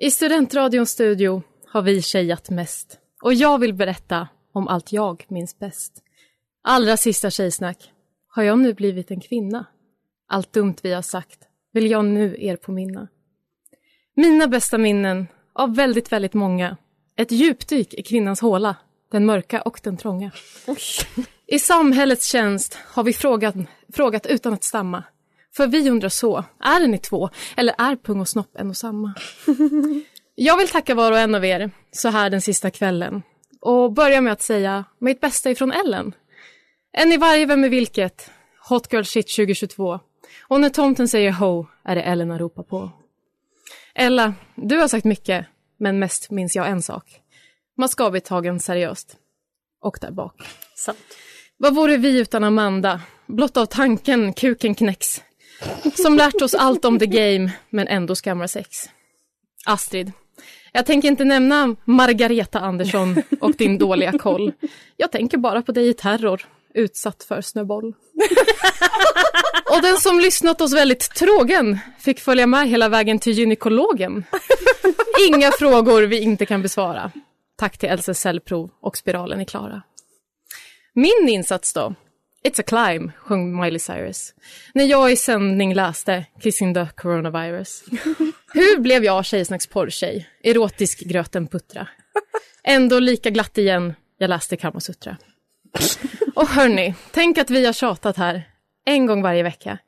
I 0.00 0.10
Studentradions 0.10 0.90
studio 0.90 1.42
har 1.68 1.82
vi 1.82 2.02
tjejat 2.02 2.50
mest 2.50 2.98
och 3.22 3.34
jag 3.34 3.58
vill 3.58 3.74
berätta 3.74 4.28
om 4.52 4.68
allt 4.68 4.92
jag 4.92 5.24
minns 5.28 5.58
bäst. 5.58 6.02
Allra 6.62 6.96
sista 6.96 7.30
tjejsnack. 7.30 7.92
Har 8.28 8.42
jag 8.42 8.58
nu 8.58 8.74
blivit 8.74 9.10
en 9.10 9.20
kvinna? 9.20 9.66
Allt 10.28 10.52
dumt 10.52 10.76
vi 10.82 10.92
har 10.92 11.02
sagt 11.02 11.38
vill 11.72 11.90
jag 11.90 12.04
nu 12.04 12.36
er 12.38 12.56
påminna. 12.56 13.08
Mina 14.14 14.46
bästa 14.46 14.78
minnen 14.78 15.26
av 15.52 15.76
väldigt, 15.76 16.12
väldigt 16.12 16.34
många. 16.34 16.76
Ett 17.16 17.32
djupdyk 17.32 17.94
i 17.94 18.02
kvinnans 18.02 18.40
håla, 18.40 18.76
den 19.10 19.26
mörka 19.26 19.62
och 19.62 19.80
den 19.82 19.96
trånga. 19.96 20.30
I 21.46 21.58
samhällets 21.58 22.32
tjänst 22.32 22.78
har 22.86 23.04
vi 23.04 23.12
frågat, 23.12 23.54
frågat 23.92 24.26
utan 24.26 24.52
att 24.52 24.64
stamma. 24.64 25.04
För 25.56 25.66
vi 25.66 25.90
undrar 25.90 26.08
så, 26.08 26.44
är 26.60 26.86
ni 26.86 26.98
två 26.98 27.30
eller 27.56 27.74
är 27.78 27.96
pung 27.96 28.20
och 28.20 28.28
snopp 28.28 28.56
en 28.56 28.70
och 28.70 28.76
samma? 28.76 29.14
Jag 30.34 30.56
vill 30.56 30.68
tacka 30.68 30.94
var 30.94 31.12
och 31.12 31.18
en 31.18 31.34
av 31.34 31.44
er 31.44 31.70
så 31.90 32.08
här 32.08 32.30
den 32.30 32.40
sista 32.40 32.70
kvällen. 32.70 33.22
Och 33.62 33.92
börjar 33.92 34.20
med 34.20 34.32
att 34.32 34.42
säga 34.42 34.84
mitt 34.98 35.20
bästa 35.20 35.50
ifrån 35.50 35.72
Ellen. 35.72 36.14
En 36.92 37.12
i 37.12 37.16
varje 37.16 37.46
Vem 37.46 37.64
är 37.64 37.68
vilket? 37.68 38.30
Hot 38.68 38.92
Girl 38.92 39.04
Shit 39.04 39.36
2022. 39.36 40.00
Och 40.48 40.60
när 40.60 40.68
tomten 40.68 41.08
säger 41.08 41.32
ho 41.32 41.66
är 41.84 41.94
det 41.94 42.02
Ellen 42.02 42.30
att 42.30 42.40
ropa 42.40 42.62
på. 42.62 42.90
Ella, 43.94 44.34
du 44.54 44.78
har 44.78 44.88
sagt 44.88 45.04
mycket, 45.04 45.46
men 45.76 45.98
mest 45.98 46.30
minns 46.30 46.56
jag 46.56 46.68
en 46.68 46.82
sak. 46.82 47.20
Man 47.76 47.88
ska 47.88 48.10
bli 48.10 48.20
tagen 48.20 48.60
seriöst. 48.60 49.16
Och 49.80 49.98
där 50.00 50.10
bak. 50.10 50.42
Sant. 50.76 50.98
Vad 51.56 51.74
vore 51.74 51.96
vi 51.96 52.20
utan 52.20 52.44
Amanda? 52.44 53.00
Blott 53.26 53.56
av 53.56 53.66
tanken 53.66 54.32
kuken 54.32 54.74
knäcks. 54.74 55.22
Som 55.94 56.16
lärt 56.16 56.42
oss 56.42 56.54
allt 56.54 56.84
om 56.84 56.98
the 56.98 57.06
game, 57.06 57.52
men 57.70 57.88
ändå 57.88 58.14
skammar 58.14 58.46
sex. 58.46 58.90
Astrid. 59.66 60.12
Jag 60.72 60.86
tänker 60.86 61.08
inte 61.08 61.24
nämna 61.24 61.76
Margareta 61.84 62.60
Andersson 62.60 63.22
och 63.40 63.52
din 63.52 63.78
dåliga 63.78 64.12
koll. 64.18 64.52
Jag 64.96 65.12
tänker 65.12 65.38
bara 65.38 65.62
på 65.62 65.72
dig 65.72 65.88
i 65.88 65.94
terror, 65.94 66.46
utsatt 66.74 67.22
för 67.22 67.40
snöboll. 67.40 67.94
Och 69.70 69.82
den 69.82 69.96
som 69.96 70.20
lyssnat 70.20 70.60
oss 70.60 70.74
väldigt 70.74 71.14
trågen 71.14 71.78
fick 71.98 72.20
följa 72.20 72.46
med 72.46 72.68
hela 72.68 72.88
vägen 72.88 73.18
till 73.18 73.32
gynekologen. 73.32 74.24
Inga 75.28 75.50
frågor 75.50 76.02
vi 76.02 76.20
inte 76.20 76.46
kan 76.46 76.62
besvara. 76.62 77.10
Tack 77.56 77.78
till 77.78 77.88
Elses 77.88 78.20
cellprov 78.20 78.70
och 78.80 78.96
spiralen 78.96 79.40
är 79.40 79.44
klara. 79.44 79.82
Min 80.94 81.28
insats 81.28 81.72
då? 81.72 81.94
It's 82.44 82.60
a 82.60 82.64
climb, 82.66 83.12
sjöng 83.16 83.60
Miley 83.60 83.78
Cyrus. 83.78 84.34
När 84.74 84.84
jag 84.84 85.12
i 85.12 85.16
sändning 85.16 85.74
läste 85.74 86.24
Kissing 86.42 86.74
the 86.74 86.86
coronavirus. 86.96 87.84
Hur 88.54 88.78
blev 88.78 89.04
jag 89.04 89.24
Tjejsnacks 89.24 89.66
porrtjej? 89.66 90.28
Erotisk 90.42 91.00
gröten 91.00 91.46
puttra. 91.46 91.88
Ändå 92.64 92.98
lika 92.98 93.30
glatt 93.30 93.58
igen, 93.58 93.94
jag 94.18 94.30
läste 94.30 94.56
Kamasutra. 94.56 95.16
Och 96.34 96.48
hörni, 96.48 96.94
tänk 97.10 97.38
att 97.38 97.50
vi 97.50 97.66
har 97.66 97.72
tjatat 97.72 98.16
här 98.16 98.48
en 98.84 99.06
gång 99.06 99.22
varje 99.22 99.42
vecka. 99.42 99.78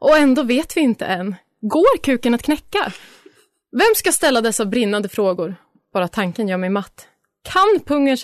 Och 0.00 0.16
ändå 0.16 0.42
vet 0.42 0.76
vi 0.76 0.80
inte 0.80 1.06
än. 1.06 1.34
Går 1.60 1.98
kuken 1.98 2.34
att 2.34 2.42
knäcka? 2.42 2.92
Vem 3.72 3.94
ska 3.96 4.12
ställa 4.12 4.40
dessa 4.40 4.64
brinnande 4.64 5.08
frågor? 5.08 5.56
Bara 5.92 6.08
tanken 6.08 6.48
gör 6.48 6.56
mig 6.56 6.70
matt. 6.70 7.08
Kan 7.42 7.80
pungen 7.86 8.16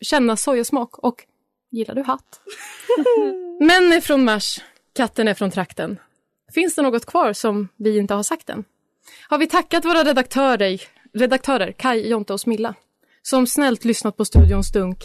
känna 0.00 0.36
sojasmak 0.36 0.98
och 0.98 1.24
gillar 1.70 1.94
du 1.94 2.02
hatt? 2.02 2.40
Män 3.60 3.92
är 3.92 4.00
från 4.00 4.24
Mars, 4.24 4.60
katten 4.96 5.28
är 5.28 5.34
från 5.34 5.50
trakten. 5.50 5.98
Finns 6.54 6.74
det 6.74 6.82
något 6.82 7.06
kvar 7.06 7.32
som 7.32 7.68
vi 7.76 7.98
inte 7.98 8.14
har 8.14 8.22
sagt 8.22 8.50
än? 8.50 8.64
Har 9.28 9.38
vi 9.38 9.46
tackat 9.46 9.84
våra 9.84 10.04
redaktörer, 10.04 10.80
redaktörer 11.14 11.72
Kai, 11.72 12.08
Jonte 12.08 12.32
och 12.32 12.40
Smilla 12.40 12.74
som 13.22 13.46
snällt 13.46 13.84
lyssnat 13.84 14.16
på 14.16 14.24
studions 14.24 14.72
dunk 14.72 14.98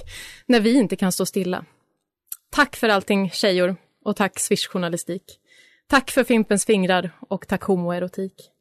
när 0.46 0.60
vi 0.60 0.74
inte 0.74 0.96
kan 0.96 1.12
stå 1.12 1.25
stilla. 1.25 1.66
Tack 2.51 2.75
för 2.75 2.89
allting 2.89 3.30
tjejor 3.30 3.75
och 4.06 4.16
tack 4.16 4.39
Swish-journalistik. 4.39 5.24
Tack 5.88 6.12
för 6.12 6.24
Fimpens 6.24 6.66
fingrar 6.66 7.12
och 7.20 7.48
tack 7.48 7.63
homoerotik. 7.63 8.51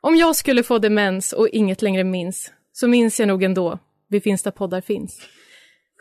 Om 0.00 0.16
jag 0.16 0.36
skulle 0.36 0.62
få 0.62 0.78
demens 0.78 1.32
och 1.32 1.48
inget 1.48 1.82
längre 1.82 2.04
minns 2.04 2.52
så 2.72 2.88
minns 2.88 3.20
jag 3.20 3.26
nog 3.26 3.42
ändå, 3.42 3.78
vi 4.08 4.20
finns 4.20 4.42
där 4.42 4.50
poddar 4.50 4.80
finns. 4.80 5.20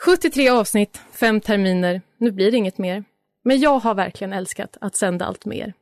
73 0.05 0.49
avsnitt, 0.49 1.01
fem 1.11 1.41
terminer, 1.41 2.01
nu 2.17 2.31
blir 2.31 2.51
det 2.51 2.57
inget 2.57 2.77
mer. 2.77 3.03
Men 3.43 3.59
jag 3.59 3.79
har 3.79 3.95
verkligen 3.95 4.33
älskat 4.33 4.77
att 4.81 4.95
sända 4.95 5.25
allt 5.25 5.45
mer. 5.45 5.73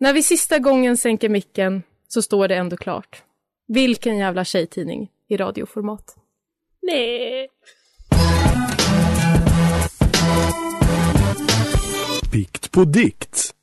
När 0.00 0.12
vi 0.12 0.22
sista 0.22 0.58
gången 0.58 0.96
sänker 0.96 1.28
micken 1.28 1.82
så 2.08 2.22
står 2.22 2.48
det 2.48 2.56
ändå 2.56 2.76
klart. 2.76 3.22
Vilken 3.66 4.18
jävla 4.18 4.44
tjejtidning 4.44 5.10
i 5.28 5.36
radioformat. 5.36 6.16
Nej. 6.82 7.48
Bikt 12.32 12.72
på 12.72 12.84
dikt. 12.84 13.54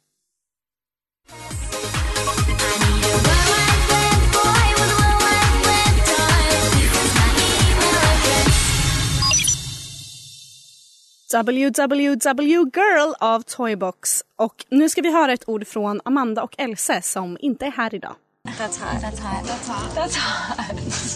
WWW 11.34 12.72
Girl 12.74 13.14
av 13.20 13.42
Toybox. 13.42 14.22
Och 14.36 14.66
nu 14.70 14.90
ska 14.90 15.02
vi 15.02 15.12
höra 15.12 15.34
ett 15.34 15.50
ord 15.50 15.68
från 15.68 16.02
Amanda 16.06 16.44
och 16.44 16.56
Else 16.58 17.02
som 17.02 17.38
inte 17.42 17.66
är 17.66 17.72
här 17.72 17.96
idag. 17.96 18.16
That's 18.46 18.78
hot. 18.78 19.02
That's 19.02 19.20
hot. 19.20 19.44
That's 19.44 19.68
hot. 19.68 19.96
That's 19.96 20.16
hot. 20.16 20.58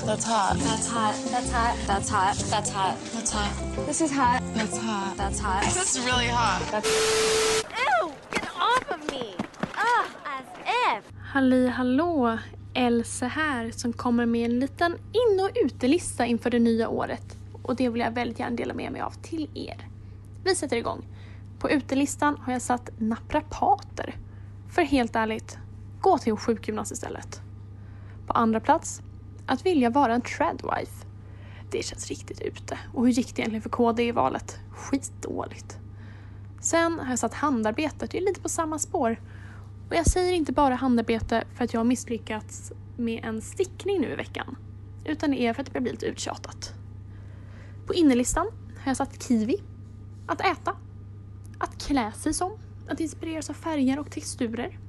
That's 0.05 0.25
hot. 0.25 0.57
That's 0.57 0.88
hot. 0.89 1.15
That's 1.31 1.51
hot. 1.51 1.75
That's 1.88 2.09
hot. 2.09 2.36
That's 2.50 2.69
hot. 2.71 2.95
That's 3.13 3.31
hot. 3.31 3.86
This 3.86 4.01
is 4.01 4.12
hot. 4.12 4.41
That's 4.55 4.77
hot. 4.77 5.13
That's 5.17 5.39
hot. 5.39 5.63
This 5.63 5.95
is 5.95 6.05
really 6.05 6.27
hot. 6.27 6.83
Ew! 6.83 8.12
Get 8.31 8.43
off 8.43 8.91
of 8.91 9.12
me! 9.12 9.36
Ugh, 9.62 10.07
as 10.25 10.45
if! 10.67 11.03
Halli 11.33 11.67
hallå! 11.67 12.38
Else 12.74 13.25
här 13.25 13.71
som 13.71 13.93
kommer 13.93 14.25
med 14.25 14.45
en 14.51 14.59
liten 14.59 14.91
in 14.93 15.39
och 15.39 15.50
utelista 15.65 16.25
inför 16.25 16.50
det 16.50 16.59
nya 16.59 16.89
året. 16.89 17.38
Och 17.63 17.75
det 17.75 17.89
vill 17.89 18.01
jag 18.01 18.12
väldigt 18.12 18.39
gärna 18.39 18.55
dela 18.55 18.74
med 18.74 18.91
mig 18.91 19.01
av 19.01 19.12
till 19.21 19.50
er. 19.53 19.88
Vi 20.43 20.55
sätter 20.55 20.77
igång. 20.77 21.05
På 21.59 21.69
utelistan 21.69 22.38
har 22.38 22.53
jag 22.53 22.62
satt 22.62 22.89
naprapater. 22.98 24.15
För 24.69 24.81
helt 24.81 25.15
ärligt, 25.15 25.57
gå 26.01 26.18
till 26.18 26.32
en 26.32 26.38
sjukgymnast 26.38 26.91
istället. 26.91 27.41
På 28.27 28.34
andra 28.34 28.60
plats, 28.60 29.01
att 29.46 29.65
vilja 29.65 29.89
vara 29.89 30.15
en 30.15 30.22
tradwife. 30.22 31.06
Det 31.72 31.86
känns 31.86 32.08
riktigt 32.08 32.41
ute. 32.41 32.77
Och 32.94 33.06
hur 33.06 33.12
gick 33.12 33.36
det 33.36 33.41
egentligen 33.41 33.62
för 33.62 33.70
KD 33.70 34.08
i 34.08 34.12
valet? 34.12 34.60
Skitdåligt. 34.72 35.79
Sen 36.62 37.00
har 37.00 37.10
jag 37.10 37.20
satt 37.20 37.34
handarbetet, 37.34 38.12
det 38.12 38.18
är 38.18 38.22
lite 38.22 38.41
på 38.41 38.50
samma 38.50 38.79
spår. 38.79 39.22
Och 39.89 39.96
jag 39.96 40.06
säger 40.06 40.34
inte 40.34 40.51
bara 40.51 40.75
handarbete 40.75 41.44
för 41.53 41.63
att 41.63 41.74
jag 41.74 41.79
har 41.79 41.86
misslyckats 41.86 42.72
med 42.98 43.25
en 43.25 43.41
stickning 43.41 44.01
nu 44.01 44.12
i 44.12 44.15
veckan. 44.15 44.58
Utan 45.06 45.32
det 45.32 45.41
är 45.41 45.53
för 45.53 45.62
att 45.62 45.65
det 45.65 45.72
börjar 45.72 45.82
bli 45.82 45.91
lite 45.91 46.06
uttjatat. 46.06 46.74
På 47.88 47.94
innerlistan 47.94 48.48
har 48.79 48.89
jag 48.89 48.98
satt 48.98 49.24
kiwi. 49.24 49.63
Att 50.27 50.41
äta. 50.41 50.75
Att 51.58 51.82
klä 51.82 52.12
sig 52.12 52.34
som. 52.34 52.51
Att 52.88 53.00
inspireras 53.00 53.50
av 53.50 53.53
färger 53.53 54.00
och 54.00 54.12
texturer. 54.12 54.79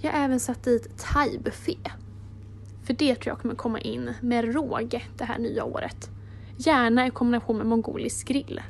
Jag 0.00 0.12
har 0.12 0.18
även 0.18 0.40
satt 0.40 0.62
dit 0.62 0.98
thaibuffé. 0.98 1.76
För 2.84 2.94
det 2.94 3.14
tror 3.14 3.28
jag 3.28 3.38
kommer 3.38 3.54
komma 3.54 3.80
in 3.80 4.14
med 4.20 4.54
råge 4.54 5.02
det 5.16 5.24
här 5.24 5.38
nya 5.38 5.64
året. 5.64 6.10
Gärna 6.56 7.06
i 7.06 7.10
kombination 7.10 7.56
med 7.56 7.66
mongolisk 7.66 8.28
grill. 8.28 8.60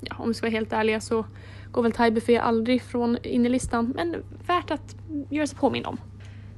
Ja, 0.00 0.16
om 0.18 0.28
vi 0.28 0.34
ska 0.34 0.46
vara 0.46 0.56
helt 0.56 0.72
ärliga 0.72 1.00
så 1.00 1.26
går 1.72 1.82
väl 1.82 1.92
thai-buffé 1.92 2.38
aldrig 2.38 2.82
från 2.82 3.18
in 3.22 3.46
i 3.46 3.48
listan, 3.48 3.92
men 3.96 4.16
värt 4.46 4.70
att 4.70 4.96
göra 5.30 5.46
sig 5.46 5.58
påminn 5.58 5.84
om. 5.84 5.98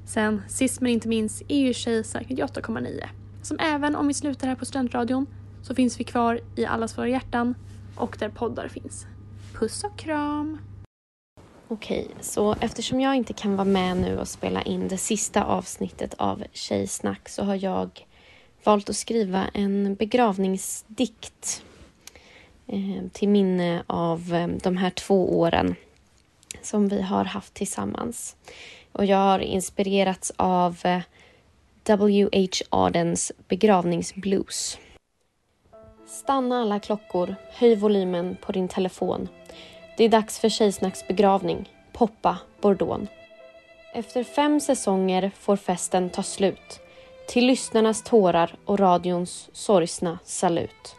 Sen, 0.06 0.42
sist 0.48 0.80
men 0.80 0.92
inte 0.92 1.08
minst, 1.08 1.42
är 1.48 1.60
ju 1.60 1.74
Tjejsnacket 1.74 2.38
8.9. 2.38 3.04
Som 3.42 3.58
även 3.60 3.96
om 3.96 4.08
vi 4.08 4.14
slutar 4.14 4.48
här 4.48 4.54
på 4.54 4.64
Studentradion 4.64 5.26
så 5.62 5.74
finns 5.74 6.00
vi 6.00 6.04
kvar 6.04 6.40
i 6.56 6.66
allas 6.66 6.98
våra 6.98 7.08
hjärtan 7.08 7.54
och 7.96 8.16
där 8.20 8.28
poddar 8.28 8.68
finns. 8.68 9.06
Puss 9.54 9.84
och 9.84 9.98
kram! 9.98 10.58
Okej, 11.68 12.08
så 12.20 12.56
eftersom 12.60 13.00
jag 13.00 13.16
inte 13.16 13.32
kan 13.32 13.56
vara 13.56 13.64
med 13.64 13.96
nu 13.96 14.18
och 14.18 14.28
spela 14.28 14.62
in 14.62 14.88
det 14.88 14.98
sista 14.98 15.44
avsnittet 15.44 16.14
av 16.14 16.44
Tjejsnack 16.52 17.28
så 17.28 17.42
har 17.42 17.64
jag 17.64 18.06
valt 18.64 18.90
att 18.90 18.96
skriva 18.96 19.48
en 19.54 19.94
begravningsdikt 19.94 21.62
eh, 22.66 23.08
till 23.12 23.28
minne 23.28 23.82
av 23.86 24.34
eh, 24.34 24.46
de 24.46 24.76
här 24.76 24.90
två 24.90 25.38
åren 25.38 25.74
som 26.62 26.88
vi 26.88 27.02
har 27.02 27.24
haft 27.24 27.54
tillsammans. 27.54 28.36
Och 28.92 29.04
jag 29.04 29.16
har 29.16 29.38
inspirerats 29.38 30.32
av 30.36 30.78
eh, 30.84 31.00
W.H. 31.82 32.64
Ardens 32.70 33.32
begravningsblues. 33.48 34.78
Stanna 36.06 36.60
alla 36.62 36.80
klockor, 36.80 37.34
höj 37.52 37.76
volymen 37.76 38.36
på 38.40 38.52
din 38.52 38.68
telefon. 38.68 39.28
Det 39.96 40.04
är 40.04 40.08
dags 40.08 40.38
för 40.38 40.48
Tjejsnacks 40.48 41.08
begravning. 41.08 41.68
Poppa 41.92 42.38
Bordon. 42.60 43.08
Efter 43.94 44.24
fem 44.24 44.60
säsonger 44.60 45.30
får 45.38 45.56
festen 45.56 46.10
ta 46.10 46.22
slut. 46.22 46.80
Till 47.28 47.46
lyssnarnas 47.46 48.02
tårar 48.02 48.54
och 48.64 48.78
radions 48.78 49.48
sorgsna 49.52 50.18
salut. 50.24 50.96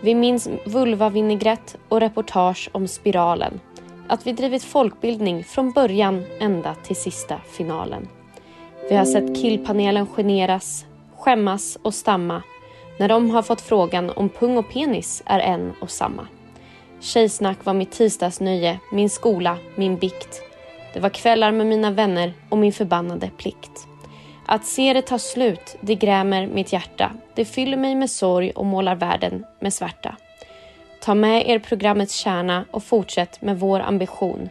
Vi 0.00 0.14
minns 0.14 0.48
vulvavinägrett 0.66 1.76
och 1.88 2.00
reportage 2.00 2.70
om 2.72 2.88
spiralen. 2.88 3.60
Att 4.08 4.26
vi 4.26 4.32
drivit 4.32 4.64
folkbildning 4.64 5.44
från 5.44 5.72
början 5.72 6.24
ända 6.40 6.74
till 6.74 6.96
sista 6.96 7.40
finalen. 7.50 8.08
Vi 8.88 8.96
har 8.96 9.04
sett 9.04 9.36
killpanelen 9.36 10.06
generas, 10.06 10.86
skämmas 11.16 11.78
och 11.82 11.94
stamma 11.94 12.42
när 12.98 13.08
de 13.08 13.30
har 13.30 13.42
fått 13.42 13.60
frågan 13.60 14.10
om 14.10 14.28
pung 14.28 14.56
och 14.56 14.70
penis 14.70 15.22
är 15.26 15.40
en 15.40 15.72
och 15.80 15.90
samma. 15.90 16.26
Tjejsnack 17.00 17.64
var 17.64 17.74
mitt 17.74 17.90
tisdagsnöje, 17.90 18.78
min 18.92 19.10
skola, 19.10 19.58
min 19.74 19.96
bikt. 19.96 20.42
Det 20.94 21.00
var 21.00 21.08
kvällar 21.08 21.52
med 21.52 21.66
mina 21.66 21.90
vänner 21.90 22.32
och 22.48 22.58
min 22.58 22.72
förbannade 22.72 23.30
plikt. 23.36 23.86
Att 24.46 24.66
se 24.66 24.92
det 24.92 25.02
ta 25.02 25.18
slut, 25.18 25.76
det 25.80 25.94
grämer 25.94 26.46
mitt 26.46 26.72
hjärta 26.72 27.12
Det 27.34 27.44
fyller 27.44 27.76
mig 27.76 27.94
med 27.94 28.10
sorg 28.10 28.50
och 28.50 28.66
målar 28.66 28.94
världen 28.94 29.44
med 29.60 29.74
svärta. 29.74 30.16
Ta 31.00 31.14
med 31.14 31.48
er 31.48 31.58
programmets 31.58 32.14
kärna 32.14 32.64
och 32.70 32.84
fortsätt 32.84 33.42
med 33.42 33.60
vår 33.60 33.80
ambition. 33.80 34.48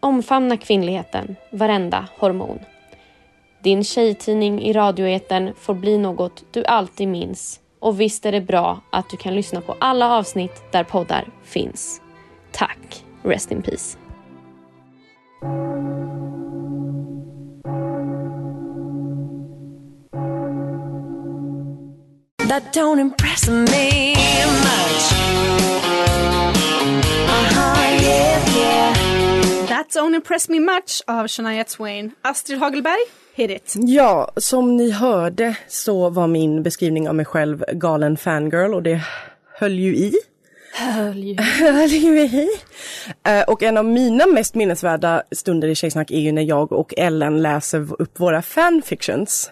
Omfamna 0.00 0.56
kvinnligheten, 0.56 1.36
varenda 1.50 2.08
hormon. 2.18 2.58
Din 3.62 3.84
tjejtidning 3.84 4.62
i 4.62 4.72
radioeten 4.72 5.54
får 5.54 5.74
bli 5.74 5.98
något 5.98 6.44
du 6.50 6.64
alltid 6.64 7.08
minns. 7.08 7.60
Och 7.86 8.00
visst 8.00 8.26
är 8.26 8.32
det 8.32 8.40
bra 8.40 8.80
att 8.90 9.10
du 9.10 9.16
kan 9.16 9.34
lyssna 9.34 9.60
på 9.60 9.76
alla 9.80 10.10
avsnitt 10.10 10.62
där 10.72 10.84
poddar 10.84 11.28
finns. 11.44 12.00
Tack. 12.52 13.04
Rest 13.22 13.52
in 13.52 13.62
peace. 13.62 13.98
That 22.48 22.74
don't 22.74 23.00
impress 23.00 23.48
me 23.48 24.14
much. 24.62 25.12
Uh-huh, 27.28 28.02
yeah, 28.02 28.56
yeah. 28.56 29.66
That 29.68 29.90
don't 29.90 30.14
impress 30.14 30.48
me 30.48 30.60
much 30.60 31.02
av 31.06 31.26
Shania 31.26 31.64
Twain. 31.64 32.12
Astrid 32.22 32.58
Hagelberg, 32.58 33.00
hit 33.36 33.50
it. 33.50 33.74
Ja, 33.76 34.32
som 34.36 34.76
ni 34.76 34.90
hörde 34.90 35.56
så 35.68 36.10
var 36.10 36.26
min 36.26 36.62
beskrivning 36.62 37.08
av 37.08 37.14
mig 37.14 37.24
själv 37.26 37.64
galen 37.72 38.16
fangirl 38.16 38.74
och 38.74 38.82
det 38.82 39.00
höll 39.58 39.78
ju 39.78 39.96
i. 39.96 40.12
Höll 40.74 41.24
ju. 41.24 41.36
Höll 41.60 41.88
ju 41.90 42.20
i. 42.20 42.48
Eh, 43.26 43.42
Och 43.42 43.62
en 43.62 43.76
av 43.76 43.84
mina 43.84 44.26
mest 44.26 44.54
minnesvärda 44.54 45.22
stunder 45.32 45.68
i 45.68 45.74
Tjejsnack 45.74 46.10
är 46.10 46.18
ju 46.18 46.32
när 46.32 46.42
jag 46.42 46.72
och 46.72 46.94
Ellen 46.96 47.42
läser 47.42 48.02
upp 48.02 48.20
våra 48.20 48.42
fanfictions. 48.42 49.50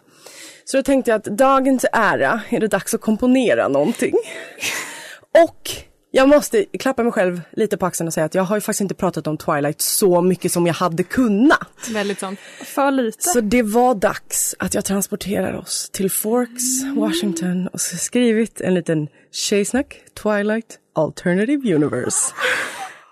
Så 0.64 0.76
då 0.76 0.83
tänkte 0.83 1.11
jag 1.11 1.19
att 1.19 1.25
dagens 1.25 1.87
ära 1.93 2.41
är 2.50 2.61
det 2.61 2.69
dags 2.69 2.95
att 2.95 3.00
komponera 3.00 3.69
någonting. 3.69 4.14
Och 5.45 5.71
jag 6.16 6.28
måste 6.28 6.64
klappa 6.64 7.02
mig 7.02 7.12
själv 7.12 7.40
lite 7.52 7.76
på 7.76 7.87
axeln 7.87 8.09
och 8.09 8.14
säga 8.14 8.26
att 8.26 8.35
jag 8.35 8.42
har 8.42 8.56
ju 8.56 8.61
faktiskt 8.61 8.80
inte 8.80 8.94
pratat 8.94 9.26
om 9.26 9.37
Twilight 9.37 9.80
så 9.80 10.23
mycket 10.23 10.52
som 10.52 10.66
jag 10.66 10.75
hade 10.75 11.02
kunnat. 11.02 11.88
Väldigt 11.92 12.21
sånt. 12.21 12.38
För 12.64 12.90
lite. 12.90 13.23
Så 13.23 13.40
det 13.40 13.62
var 13.62 13.94
dags 13.94 14.54
att 14.59 14.75
jag 14.75 14.85
transporterar 14.85 15.54
oss 15.54 15.90
till 15.92 16.11
Forks, 16.11 16.97
Washington 16.97 17.68
och 17.68 17.80
skrivit 17.80 18.61
en 18.61 18.75
liten 18.75 19.09
Tjejsnack 19.33 19.97
Twilight 20.23 20.78
Alternative 20.94 21.75
Universe. 21.75 22.35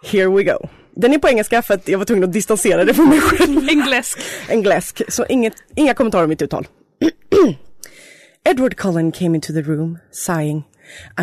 Here 0.02 0.28
we 0.28 0.44
go. 0.44 0.68
Den 0.97 1.12
är 1.12 1.18
på 1.18 1.28
engelska 1.28 1.62
för 1.62 1.75
att 1.75 1.88
jag 1.88 1.99
var 1.99 2.04
tvungen 2.04 2.25
att 2.25 2.32
distansera 2.32 2.85
det 2.85 2.94
från 2.94 3.09
mig 3.09 3.21
själv. 3.21 3.68
Engläsk. 3.68 4.18
En 4.49 4.62
gläsk, 4.62 5.02
så 5.09 5.26
inget, 5.26 5.54
inga 5.76 5.94
kommentarer 5.94 6.23
om 6.23 6.28
mitt 6.28 6.42
uttal. 6.42 6.66
Edward 8.44 8.76
Cullen 8.76 9.12
came 9.12 9.37
into 9.37 9.52
the 9.52 9.62
room, 9.62 9.99
sighing. 10.11 10.62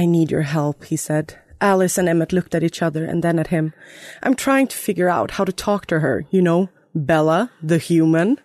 I 0.02 0.08
need 0.08 0.32
your 0.32 0.42
help, 0.42 0.86
he 0.86 0.98
said. 0.98 1.34
Alice 1.62 1.98
and 1.98 2.08
Emmett 2.08 2.32
looked 2.34 2.56
at 2.56 2.64
each 2.64 2.82
other 2.82 3.04
and 3.06 3.24
then 3.24 3.40
at 3.40 3.48
him. 3.48 3.74
I'm 4.24 4.36
trying 4.36 4.68
to 4.68 4.78
figure 4.78 5.10
out 5.10 5.32
how 5.32 5.44
to 5.44 5.52
talk 5.52 5.86
to 5.88 6.00
her, 6.00 6.26
you 6.32 6.42
know, 6.42 6.70
Bella, 6.96 7.52
the 7.62 7.78
human. 7.78 8.40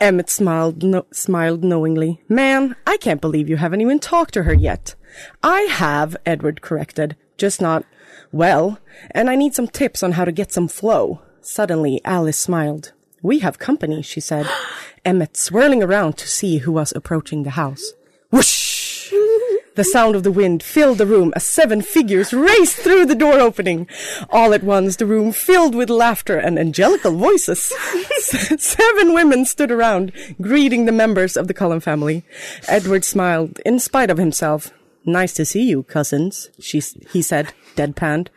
Emmett 0.00 0.30
smiled, 0.30 0.82
no- 0.82 1.06
smiled 1.12 1.64
knowingly. 1.64 2.20
Man, 2.28 2.76
I 2.86 2.96
can't 2.98 3.20
believe 3.20 3.48
you 3.48 3.56
haven't 3.56 3.80
even 3.80 3.98
talked 3.98 4.34
to 4.34 4.44
her 4.44 4.54
yet. 4.54 4.94
I 5.42 5.62
have, 5.62 6.16
Edward 6.24 6.62
corrected, 6.62 7.16
just 7.36 7.60
not 7.60 7.84
well, 8.30 8.78
and 9.10 9.28
I 9.28 9.36
need 9.36 9.54
some 9.54 9.68
tips 9.68 10.02
on 10.02 10.12
how 10.12 10.24
to 10.24 10.32
get 10.32 10.52
some 10.52 10.68
flow. 10.68 11.20
Suddenly, 11.40 12.00
Alice 12.04 12.38
smiled. 12.38 12.92
We 13.20 13.40
have 13.40 13.58
company, 13.58 14.02
she 14.02 14.20
said. 14.20 14.48
Emmett 15.04 15.36
swirling 15.36 15.82
around 15.82 16.16
to 16.18 16.28
see 16.28 16.58
who 16.58 16.72
was 16.72 16.92
approaching 16.92 17.42
the 17.42 17.50
house. 17.50 17.92
Whoosh! 18.30 18.71
The 19.74 19.84
sound 19.84 20.16
of 20.16 20.22
the 20.22 20.32
wind 20.32 20.62
filled 20.62 20.98
the 20.98 21.06
room 21.06 21.32
as 21.34 21.46
seven 21.46 21.80
figures 21.80 22.34
raced 22.34 22.76
through 22.76 23.06
the 23.06 23.14
door 23.14 23.40
opening. 23.40 23.88
All 24.28 24.52
at 24.52 24.62
once, 24.62 24.96
the 24.96 25.06
room 25.06 25.32
filled 25.32 25.74
with 25.74 25.88
laughter 25.88 26.36
and 26.36 26.58
angelical 26.58 27.12
voices. 27.12 27.72
seven 28.58 29.14
women 29.14 29.46
stood 29.46 29.70
around, 29.70 30.12
greeting 30.40 30.84
the 30.84 30.92
members 30.92 31.36
of 31.36 31.48
the 31.48 31.54
Cullen 31.54 31.80
family. 31.80 32.22
Edward 32.68 33.04
smiled 33.04 33.60
in 33.64 33.78
spite 33.78 34.10
of 34.10 34.18
himself. 34.18 34.70
Nice 35.04 35.32
to 35.34 35.44
see 35.44 35.62
you, 35.62 35.82
cousins, 35.84 36.50
she, 36.60 36.80
he 37.10 37.22
said, 37.22 37.52
deadpanned. 37.74 38.28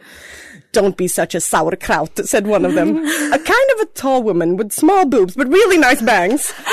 Don't 0.71 0.97
be 0.97 1.07
such 1.07 1.35
a 1.35 1.39
sauerkraut, 1.39 2.17
said 2.25 2.47
one 2.47 2.65
of 2.65 2.73
them. 2.73 2.97
a 2.97 3.39
kind 3.39 3.69
of 3.75 3.79
a 3.81 3.85
tall 3.93 4.23
woman 4.23 4.57
with 4.57 4.71
small 4.71 5.05
boobs 5.05 5.35
but 5.35 5.47
really 5.47 5.77
nice 5.77 6.01
bangs. 6.01 6.53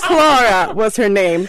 Clara 0.00 0.74
was 0.74 0.96
her 0.96 1.08
name. 1.08 1.48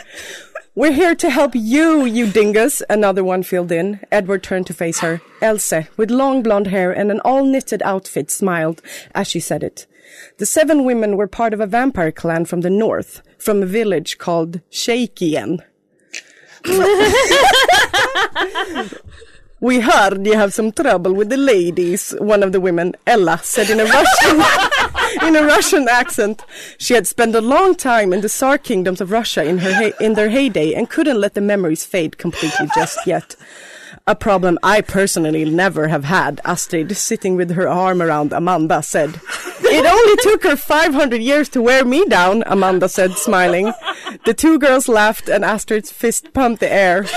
We're 0.78 0.92
here 0.92 1.16
to 1.16 1.30
help 1.30 1.56
you, 1.56 2.04
you 2.04 2.30
dingus, 2.30 2.84
another 2.90 3.24
one 3.24 3.44
filled 3.44 3.72
in. 3.72 4.02
Edward 4.12 4.44
turned 4.44 4.68
to 4.68 4.74
face 4.74 5.00
her. 5.00 5.22
Else, 5.42 5.72
eh, 5.72 5.86
with 5.96 6.12
long 6.12 6.44
blonde 6.44 6.68
hair 6.68 6.92
and 6.92 7.12
an 7.12 7.22
all 7.22 7.46
knitted 7.46 7.82
outfit, 7.84 8.30
smiled 8.30 8.82
as 9.14 9.26
she 9.26 9.40
said 9.40 9.64
it. 9.64 9.88
The 10.38 10.46
seven 10.46 10.84
women 10.84 11.16
were 11.16 11.28
part 11.28 11.54
of 11.54 11.62
a 11.62 11.66
vampire 11.66 12.12
clan 12.12 12.44
from 12.44 12.60
the 12.60 12.70
north, 12.70 13.22
from 13.38 13.64
a 13.64 13.66
village 13.66 14.18
called 14.18 14.60
Shakien. 14.70 15.64
We 19.66 19.80
heard 19.80 20.28
you 20.28 20.36
have 20.36 20.54
some 20.54 20.72
trouble 20.72 21.14
with 21.14 21.30
the 21.30 21.38
ladies, 21.38 22.14
one 22.20 22.44
of 22.44 22.52
the 22.52 22.62
women, 22.62 22.94
Ella, 23.08 23.40
said 23.42 23.68
in 23.72 23.80
a 23.80 23.86
Russian 23.86 24.36
in 25.28 25.36
a 25.36 25.44
Russian 25.44 25.88
accent. 25.90 26.44
She 26.78 26.94
had 26.94 27.08
spent 27.08 27.34
a 27.34 27.42
long 27.42 27.74
time 27.74 28.14
in 28.14 28.22
the 28.22 28.30
Tsar 28.30 28.60
kingdoms 28.60 29.02
of 29.02 29.10
Russia 29.10 29.44
in 29.44 29.58
her 29.58 29.92
in 30.00 30.14
their 30.14 30.30
heyday 30.30 30.76
and 30.76 30.88
couldn't 30.88 31.20
let 31.20 31.34
the 31.34 31.42
memories 31.42 31.84
fade 31.84 32.20
completely 32.20 32.68
just 32.76 33.08
yet. 33.08 33.36
A 34.06 34.14
problem 34.14 34.60
I 34.62 34.82
personally 34.82 35.46
never 35.46 35.88
have 35.88 36.04
had, 36.04 36.42
Astrid, 36.46 36.96
sitting 36.96 37.36
with 37.36 37.50
her 37.50 37.68
arm 37.68 38.04
around 38.04 38.34
Amanda, 38.34 38.84
said. 38.84 39.20
It 39.62 39.84
only 39.84 40.16
took 40.22 40.44
her 40.44 40.56
500 40.56 41.24
years 41.24 41.50
to 41.50 41.62
wear 41.64 41.84
me 41.84 42.06
down, 42.06 42.44
Amanda 42.46 42.88
said, 42.88 43.14
smiling. 43.14 43.74
The 44.26 44.36
two 44.36 44.60
girls 44.60 44.88
laughed 44.88 45.28
and 45.28 45.44
Astrid's 45.44 45.92
fist 45.92 46.34
pumped 46.34 46.60
the 46.60 46.72
air. 46.72 47.08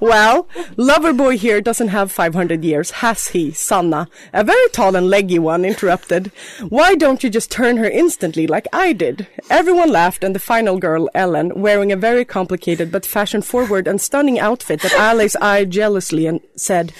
Well, 0.00 0.46
Loverboy 0.76 1.36
here 1.36 1.60
doesn't 1.60 1.88
have 1.88 2.12
500 2.12 2.62
years, 2.64 2.90
has 3.02 3.28
he, 3.28 3.50
Sanna? 3.50 4.08
A 4.32 4.44
very 4.44 4.68
tall 4.70 4.94
and 4.94 5.10
leggy 5.10 5.38
one 5.38 5.64
interrupted. 5.64 6.30
Why 6.68 6.94
don't 6.94 7.24
you 7.24 7.30
just 7.30 7.50
turn 7.50 7.78
her 7.78 7.90
instantly 7.90 8.46
like 8.46 8.68
I 8.72 8.92
did? 8.92 9.26
Everyone 9.50 9.90
laughed 9.90 10.22
and 10.22 10.34
the 10.34 10.40
final 10.40 10.78
girl, 10.78 11.08
Ellen, 11.14 11.52
wearing 11.60 11.90
a 11.90 11.96
very 11.96 12.24
complicated 12.24 12.92
but 12.92 13.04
fashion-forward 13.04 13.88
and 13.88 14.00
stunning 14.00 14.38
outfit 14.38 14.82
that 14.82 14.94
Alice 14.94 15.34
eyed 15.36 15.70
jealously 15.70 16.26
and 16.26 16.40
said, 16.54 16.92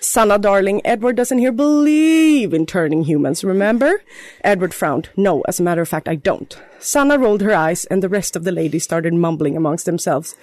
Sanna 0.00 0.38
darling, 0.38 0.80
Edward 0.84 1.16
doesn't 1.16 1.38
here 1.38 1.52
believe 1.52 2.54
in 2.54 2.64
turning 2.64 3.04
humans, 3.04 3.44
remember? 3.44 4.02
Edward 4.42 4.72
frowned. 4.72 5.10
No, 5.16 5.42
as 5.42 5.60
a 5.60 5.62
matter 5.62 5.82
of 5.82 5.88
fact, 5.88 6.08
I 6.08 6.14
don't. 6.14 6.58
Sanna 6.78 7.18
rolled 7.18 7.40
her 7.42 7.54
eyes 7.54 7.84
and 7.86 8.02
the 8.02 8.08
rest 8.08 8.36
of 8.36 8.44
the 8.44 8.52
ladies 8.52 8.84
started 8.84 9.14
mumbling 9.14 9.56
amongst 9.56 9.86
themselves. 9.86 10.36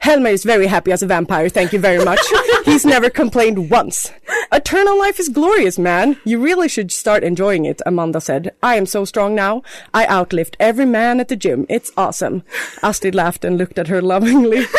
Helmer 0.00 0.30
is 0.30 0.44
very 0.44 0.66
happy 0.66 0.92
as 0.92 1.02
a 1.02 1.06
vampire, 1.06 1.48
thank 1.48 1.72
you 1.72 1.78
very 1.78 2.04
much. 2.04 2.20
He's 2.64 2.84
never 2.84 3.10
complained 3.10 3.70
once. 3.70 4.10
Eternal 4.52 4.98
life 4.98 5.20
is 5.20 5.28
glorious, 5.28 5.78
man. 5.78 6.16
You 6.24 6.40
really 6.40 6.68
should 6.68 6.90
start 6.90 7.22
enjoying 7.22 7.64
it, 7.64 7.80
Amanda 7.86 8.20
said. 8.20 8.54
I 8.62 8.76
am 8.76 8.86
so 8.86 9.04
strong 9.04 9.34
now. 9.34 9.62
I 9.94 10.06
outlift 10.06 10.54
every 10.58 10.86
man 10.86 11.20
at 11.20 11.28
the 11.28 11.36
gym. 11.36 11.66
It's 11.68 11.92
awesome. 11.96 12.42
Astrid 12.82 13.14
laughed 13.14 13.44
and 13.44 13.58
looked 13.58 13.78
at 13.78 13.88
her 13.88 14.02
lovingly. 14.02 14.58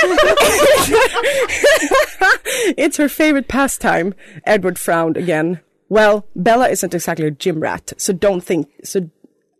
it's 2.77 2.97
her 2.97 3.09
favorite 3.09 3.47
pastime. 3.47 4.13
Edward 4.45 4.77
frowned 4.77 5.17
again. 5.17 5.61
Well, 5.87 6.25
Bella 6.35 6.69
isn't 6.69 6.93
exactly 6.93 7.27
a 7.27 7.31
gym 7.31 7.59
rat, 7.59 7.93
so 7.97 8.13
don't 8.13 8.41
think, 8.41 8.69
so 8.83 9.09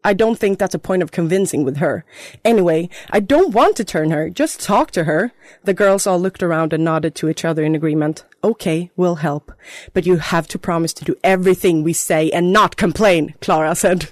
I 0.04 0.14
don't 0.14 0.40
think 0.40 0.58
that's 0.58 0.74
a 0.74 0.80
point 0.80 1.04
of 1.04 1.12
convincing 1.12 1.64
with 1.64 1.78
her. 1.78 2.04
Anyway, 2.44 2.90
I 3.12 3.20
don't 3.20 3.54
want 3.54 3.76
to 3.78 3.86
turn 3.86 4.10
her. 4.12 4.30
Just 4.30 4.60
talk 4.60 4.92
to 4.92 5.04
her. 5.04 5.32
The 5.64 5.76
girls 5.76 6.08
all 6.08 6.20
looked 6.20 6.42
around 6.42 6.74
and 6.74 6.84
nodded 6.84 7.14
to 7.16 7.30
each 7.30 7.46
other 7.46 7.64
in 7.64 7.76
agreement. 7.76 8.26
Okay, 8.44 8.90
we'll 8.96 9.16
help. 9.16 9.52
But 9.94 10.08
you 10.08 10.18
have 10.18 10.48
to 10.50 10.60
promise 10.60 10.94
to 10.94 11.06
do 11.06 11.16
everything 11.24 11.84
we 11.84 11.94
say 11.94 12.32
and 12.32 12.52
not 12.52 12.78
complain, 12.78 13.36
Clara 13.42 13.76
said. 13.76 14.10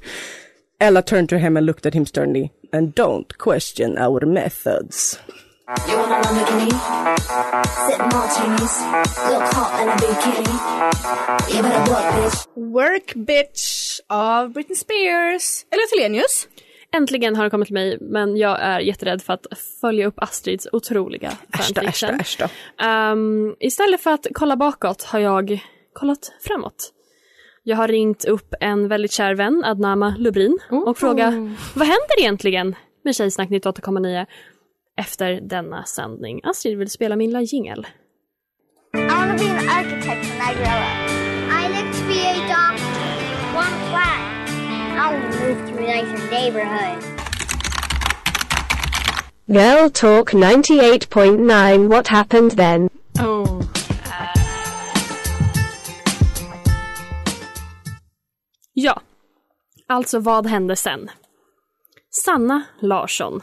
Ella 0.79 1.01
turned 1.01 1.29
to 1.29 1.39
him 1.39 1.57
and 1.57 1.65
looked 1.65 1.85
at 1.85 1.95
him 1.95 2.05
sternly. 2.05 2.51
And 2.71 2.93
don't 2.93 3.35
question 3.39 3.97
our 3.97 4.23
methods. 4.25 5.17
You 5.69 5.97
want 5.97 6.11
a 6.11 6.21
Lamborghini? 6.21 6.71
Sip 7.87 7.99
martinis. 8.13 8.73
Look 9.29 9.43
hot 9.53 9.81
in 9.81 9.89
a 9.89 9.95
bikini. 10.01 10.55
You 11.53 11.63
better 11.63 11.91
work, 11.91 12.13
bitch. 12.15 12.45
Work 12.55 13.13
Bitch 13.15 13.99
av 14.07 14.49
Britney 14.53 14.75
Spears. 14.75 15.65
Eller 15.71 15.95
Telenius. 15.95 16.47
Äntligen 16.95 17.35
har 17.35 17.43
det 17.43 17.49
kommit 17.49 17.67
till 17.67 17.73
mig, 17.73 17.97
men 18.01 18.37
jag 18.37 18.61
är 18.61 18.79
jätterädd 18.79 19.21
för 19.21 19.33
att 19.33 19.45
följa 19.81 20.07
upp 20.07 20.13
Astrids 20.17 20.67
otroliga 20.71 21.31
fanfiction. 21.53 22.19
Ehm, 22.81 23.55
istället 23.59 24.01
för 24.01 24.11
att 24.11 24.27
kolla 24.33 24.55
bakåt 24.55 25.03
har 25.03 25.19
jag 25.19 25.59
kollat 25.93 26.31
framåt. 26.41 26.93
Jag 27.63 27.77
har 27.77 27.87
ringt 27.87 28.25
upp 28.25 28.53
en 28.59 28.87
väldigt 28.87 29.11
kär 29.11 29.35
vän, 29.35 29.63
Adnama 29.65 30.15
Lubrin, 30.17 30.59
och 30.69 30.97
frågat 30.97 31.33
vad 31.75 31.87
händer 31.87 32.19
egentligen 32.19 32.75
med 33.03 33.15
Tjejsnack 33.15 33.49
98,9? 33.49 34.25
Efter 34.99 35.41
denna 35.41 35.83
sändning. 35.85 36.41
Astrid, 36.43 36.77
vill 36.77 36.87
du 36.87 36.91
spela 36.91 37.15
min 37.15 37.29
lilla 37.29 37.41
jingel? 37.41 37.87
I 38.93 38.97
want 38.97 39.39
to 39.39 39.45
be 39.45 39.51
an 39.51 39.69
architect 39.69 40.25
when 40.29 40.41
I 40.41 40.53
grow 40.53 40.77
up. 40.89 41.09
I 41.51 41.67
like 41.69 41.91
to 41.97 42.07
be 42.07 42.19
a 42.19 42.35
doctor. 42.47 43.09
One 43.55 43.75
flat. 43.89 44.49
I'll 44.97 45.19
move 45.19 45.69
to 45.69 45.77
a 45.77 45.81
nicer 45.81 46.31
neighborhood. 46.31 47.03
Girl 49.47 49.89
Talk 49.89 50.33
98.9 50.33 51.87
What 51.87 52.07
happened 52.07 52.51
then? 52.51 52.89
Oh. 53.19 53.61
Ja, 58.73 59.01
alltså 59.87 60.19
vad 60.19 60.47
hände 60.47 60.75
sen? 60.75 61.09
Sanna 62.25 62.63
Larsson. 62.79 63.41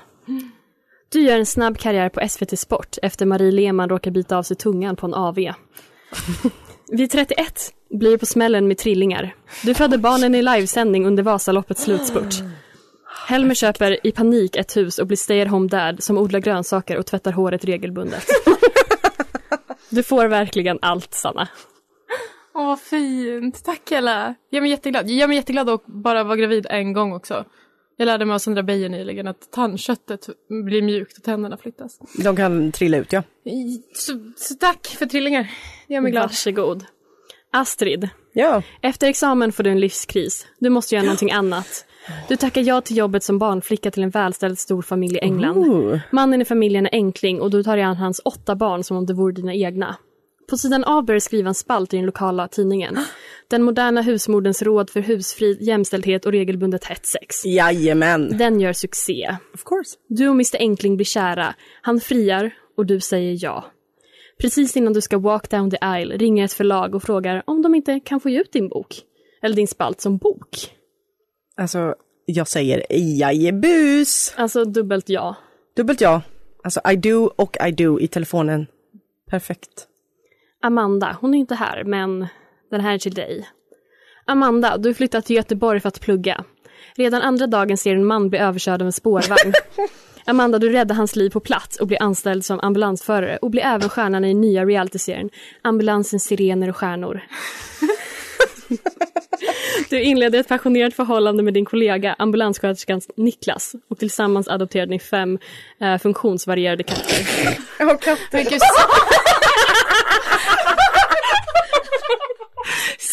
Du 1.09 1.21
gör 1.21 1.38
en 1.38 1.47
snabb 1.47 1.79
karriär 1.79 2.09
på 2.09 2.29
SVT 2.29 2.59
Sport 2.59 2.99
efter 3.03 3.27
Marie 3.27 3.51
Lehmann 3.51 3.88
råkar 3.88 4.11
bita 4.11 4.37
av 4.37 4.42
sig 4.42 4.57
tungan 4.57 4.97
på 4.97 5.07
en 5.07 5.14
AV. 5.14 5.38
Vid 6.88 7.11
31 7.11 7.73
blir 7.90 8.11
det 8.11 8.19
på 8.19 8.27
smällen 8.27 8.69
med 8.69 8.79
trillingar. 8.79 9.35
Du 9.64 9.75
födde 9.75 9.99
barnen 9.99 10.35
i 10.35 10.42
livesändning 10.42 11.07
under 11.07 11.23
Vasaloppets 11.23 11.83
slutspurt. 11.83 12.35
Helmer 13.29 13.55
köper 13.55 14.07
i 14.07 14.12
panik 14.12 14.57
ett 14.57 14.77
hus 14.77 14.99
och 14.99 15.07
blir 15.07 15.16
stay 15.16 15.40
at 15.40 15.49
home 15.49 15.69
dad 15.69 16.03
som 16.03 16.19
odlar 16.19 16.40
grönsaker 16.40 16.99
och 16.99 17.07
tvättar 17.07 17.33
håret 17.33 17.64
regelbundet. 17.64 18.27
Du 19.88 20.03
får 20.03 20.27
verkligen 20.27 20.79
allt, 20.83 21.14
Sanna. 21.14 21.49
Åh, 22.55 22.66
vad 22.66 22.81
fint. 22.81 23.64
Tack 23.64 23.92
Ella. 23.92 24.35
Jag 24.51 24.64
är 24.64 24.71
jätteglad. 24.71 25.11
Jag 25.11 25.31
är 25.31 25.35
jätteglad 25.35 25.71
att 25.71 25.87
bara 25.87 26.25
vara 26.25 26.37
gravid 26.37 26.66
en 26.71 26.92
gång 26.92 27.12
också. 27.12 27.45
Jag 27.96 28.06
lärde 28.06 28.24
mig 28.24 28.35
av 28.35 28.38
Sandra 28.38 28.62
Beijer 28.62 28.88
nyligen 28.88 29.28
att 29.28 29.50
tandköttet 29.52 30.28
blir 30.64 30.82
mjukt 30.82 31.18
och 31.18 31.24
tänderna 31.24 31.56
flyttas. 31.56 31.98
De 32.24 32.37
kan 32.37 32.72
trilla 32.72 32.96
ut 32.96 33.12
ja. 33.12 33.22
Så, 33.94 34.32
så 34.37 34.54
tack 34.54 34.87
för 34.87 35.06
trillingar. 35.06 35.50
Det 35.88 35.94
gör 35.94 36.00
mig 36.00 36.12
glad. 36.12 36.22
Varsågod. 36.22 36.85
Astrid. 37.50 38.09
Ja. 38.32 38.62
Efter 38.82 39.06
examen 39.06 39.52
får 39.52 39.62
du 39.62 39.70
en 39.70 39.80
livskris. 39.80 40.46
Du 40.59 40.70
måste 40.70 40.94
göra 40.94 41.04
någonting 41.04 41.32
annat. 41.32 41.87
Du 42.28 42.37
tackar 42.37 42.62
ja 42.62 42.80
till 42.80 42.96
jobbet 42.96 43.22
som 43.22 43.38
barnflicka 43.38 43.90
till 43.90 44.02
en 44.02 44.11
välställd 44.11 44.59
stor 44.59 44.82
familj 44.82 45.16
i 45.16 45.18
England. 45.18 45.59
Ooh. 45.59 45.98
Mannen 46.12 46.42
i 46.42 46.44
familjen 46.44 46.87
är 46.87 46.90
enkling 46.92 47.40
och 47.40 47.50
du 47.50 47.62
tar 47.62 47.76
dig 47.76 47.85
an 47.85 47.96
hans 47.96 48.20
åtta 48.24 48.56
barn 48.56 48.85
som 48.85 48.96
om 48.96 49.06
det 49.06 49.14
vore 49.14 49.32
dina 49.32 49.54
egna. 49.54 49.96
På 50.48 50.56
sidan 50.56 50.85
A 50.87 51.02
börjar 51.02 51.20
skriva 51.20 51.48
en 51.48 51.54
spalt 51.54 51.94
i 51.94 51.96
den 51.96 52.06
lokala 52.06 52.48
tidningen. 52.48 52.98
Den 53.48 53.62
moderna 53.62 54.02
husmodens 54.02 54.62
råd 54.62 54.90
för 54.90 55.00
husfrid, 55.00 55.62
jämställdhet 55.62 56.26
och 56.26 56.32
regelbundet 56.32 56.85
hett 56.85 57.06
sex. 57.06 57.44
Jajamän. 57.44 58.38
Den 58.38 58.61
gör 58.61 58.72
succé. 58.72 59.37
Of 59.54 59.64
course. 59.64 59.96
Du 60.09 60.28
och 60.28 60.35
Mr 60.35 60.56
Enkling 60.59 60.96
blir 60.96 61.04
kära. 61.04 61.54
Han 61.82 62.00
friar 62.00 62.54
och 62.76 62.87
du 62.87 63.00
säger 63.00 63.38
ja. 63.40 63.64
Precis 64.40 64.76
innan 64.76 64.92
du 64.92 65.00
ska 65.00 65.18
walk 65.18 65.50
down 65.50 65.70
the 65.70 65.78
aisle 65.80 66.16
ringer 66.16 66.44
ett 66.44 66.52
förlag 66.52 66.94
och 66.94 67.02
frågar 67.02 67.42
om 67.46 67.62
de 67.62 67.74
inte 67.74 68.00
kan 68.00 68.20
få 68.20 68.28
ge 68.28 68.40
ut 68.40 68.52
din 68.52 68.68
bok. 68.68 68.94
Eller 69.42 69.56
din 69.56 69.68
spalt 69.68 70.00
som 70.00 70.16
bok. 70.16 70.48
Alltså, 71.56 71.94
jag 72.24 72.48
säger 72.48 72.82
jajebus. 72.90 74.35
Alltså 74.37 74.64
dubbelt 74.64 75.09
ja. 75.09 75.37
Dubbelt 75.76 76.00
ja. 76.00 76.22
Alltså 76.64 76.80
I 76.92 76.96
do 76.96 77.30
och 77.37 77.56
I 77.68 77.72
do 77.72 78.00
i 78.00 78.09
telefonen. 78.09 78.66
Perfekt. 79.30 79.88
Amanda, 80.66 81.16
hon 81.20 81.35
är 81.35 81.38
inte 81.38 81.55
här, 81.55 81.85
men 81.85 82.26
den 82.70 82.81
här 82.81 82.94
är 82.94 82.98
till 82.98 83.14
dig. 83.14 83.48
Amanda, 84.24 84.76
du 84.76 84.94
flyttat 84.94 85.24
till 85.24 85.37
Göteborg 85.37 85.81
för 85.81 85.88
att 85.88 86.00
plugga. 86.00 86.44
Redan 86.94 87.22
andra 87.22 87.46
dagen 87.46 87.76
ser 87.76 87.94
en 87.94 88.05
man 88.05 88.31
bli 88.31 88.38
överkörd 88.38 88.83
av 88.83 88.87
en 88.87 88.92
spårvagn. 88.92 89.52
Amanda, 90.24 90.59
du 90.59 90.70
räddar 90.70 90.94
hans 90.94 91.16
liv 91.16 91.31
på 91.31 91.40
plats 91.40 91.76
och 91.76 91.87
blir 91.87 92.02
anställd 92.02 92.44
som 92.44 92.61
ambulansförare 92.61 93.37
och 93.37 93.50
blir 93.50 93.62
även 93.62 93.88
stjärnan 93.88 94.24
i 94.24 94.35
nya 94.35 94.64
realityserien 94.64 95.31
Ambulansens 95.62 96.24
sirener 96.24 96.68
och 96.68 96.76
stjärnor. 96.76 97.20
Du 99.90 100.02
inledde 100.02 100.38
ett 100.38 100.48
passionerat 100.48 100.94
förhållande 100.94 101.42
med 101.42 101.55
din 101.55 101.64
kollega 101.64 102.16
ambulanssköterskan 102.18 103.00
Niklas 103.16 103.74
och 103.88 103.98
tillsammans 103.98 104.48
adopterade 104.48 104.90
ni 104.90 104.98
fem 104.98 105.38
eh, 105.81 105.98
funktionsvarierade 105.98 106.83
katter. 106.83 107.59
Jag 107.79 107.87
har 107.87 107.96
katter. 107.96 108.59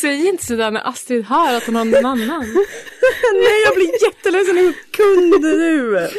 Säg 0.04 0.28
inte 0.28 0.46
sådär 0.46 0.72
när 0.72 0.88
Astrid 0.88 1.26
hör 1.26 1.58
att 1.58 1.66
hon 1.66 1.76
har 1.76 1.86
någon 1.86 2.06
annan. 2.06 2.42
Nej, 3.34 3.64
jag 3.66 3.76
blir 3.76 4.04
jätteledsen. 4.04 4.58
Hur 4.58 4.74
kunde 4.92 5.58
du? 5.58 6.10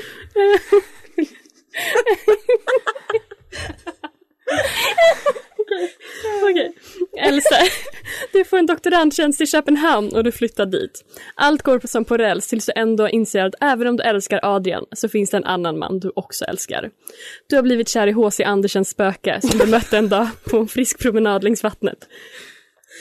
Okej. 6.42 6.73
Elsa, 7.18 7.57
du 8.33 8.44
får 8.44 8.59
en 8.59 8.66
doktorandtjänst 8.66 9.40
i 9.40 9.47
Köpenhamn 9.47 10.14
och 10.14 10.25
du 10.25 10.33
flyttar 10.33 10.66
dit. 10.66 11.05
Allt 11.35 11.62
går 11.62 11.81
som 11.85 12.05
på 12.05 12.16
räls 12.16 12.49
tills 12.49 12.66
du 12.66 12.73
ändå 12.77 13.09
inser 13.09 13.44
att 13.44 13.55
även 13.61 13.87
om 13.87 13.97
du 13.97 14.03
älskar 14.03 14.40
Adrian 14.42 14.85
så 14.92 15.09
finns 15.09 15.31
det 15.31 15.37
en 15.37 15.44
annan 15.44 15.79
man 15.79 16.01
du 16.01 16.12
också 16.16 16.44
älskar. 16.44 16.90
Du 17.47 17.57
har 17.57 17.62
blivit 17.62 17.88
kär 17.88 18.07
i 18.07 18.12
H.C. 18.12 18.44
Andersens 18.44 18.88
spöke 18.88 19.40
som 19.40 19.59
du 19.59 19.66
mötte 19.66 19.99
en 19.99 20.09
dag 20.09 20.29
på 20.44 20.59
en 20.59 20.68
frisk 20.68 20.99
promenad 20.99 21.44
längs 21.44 21.62
vattnet. 21.62 22.09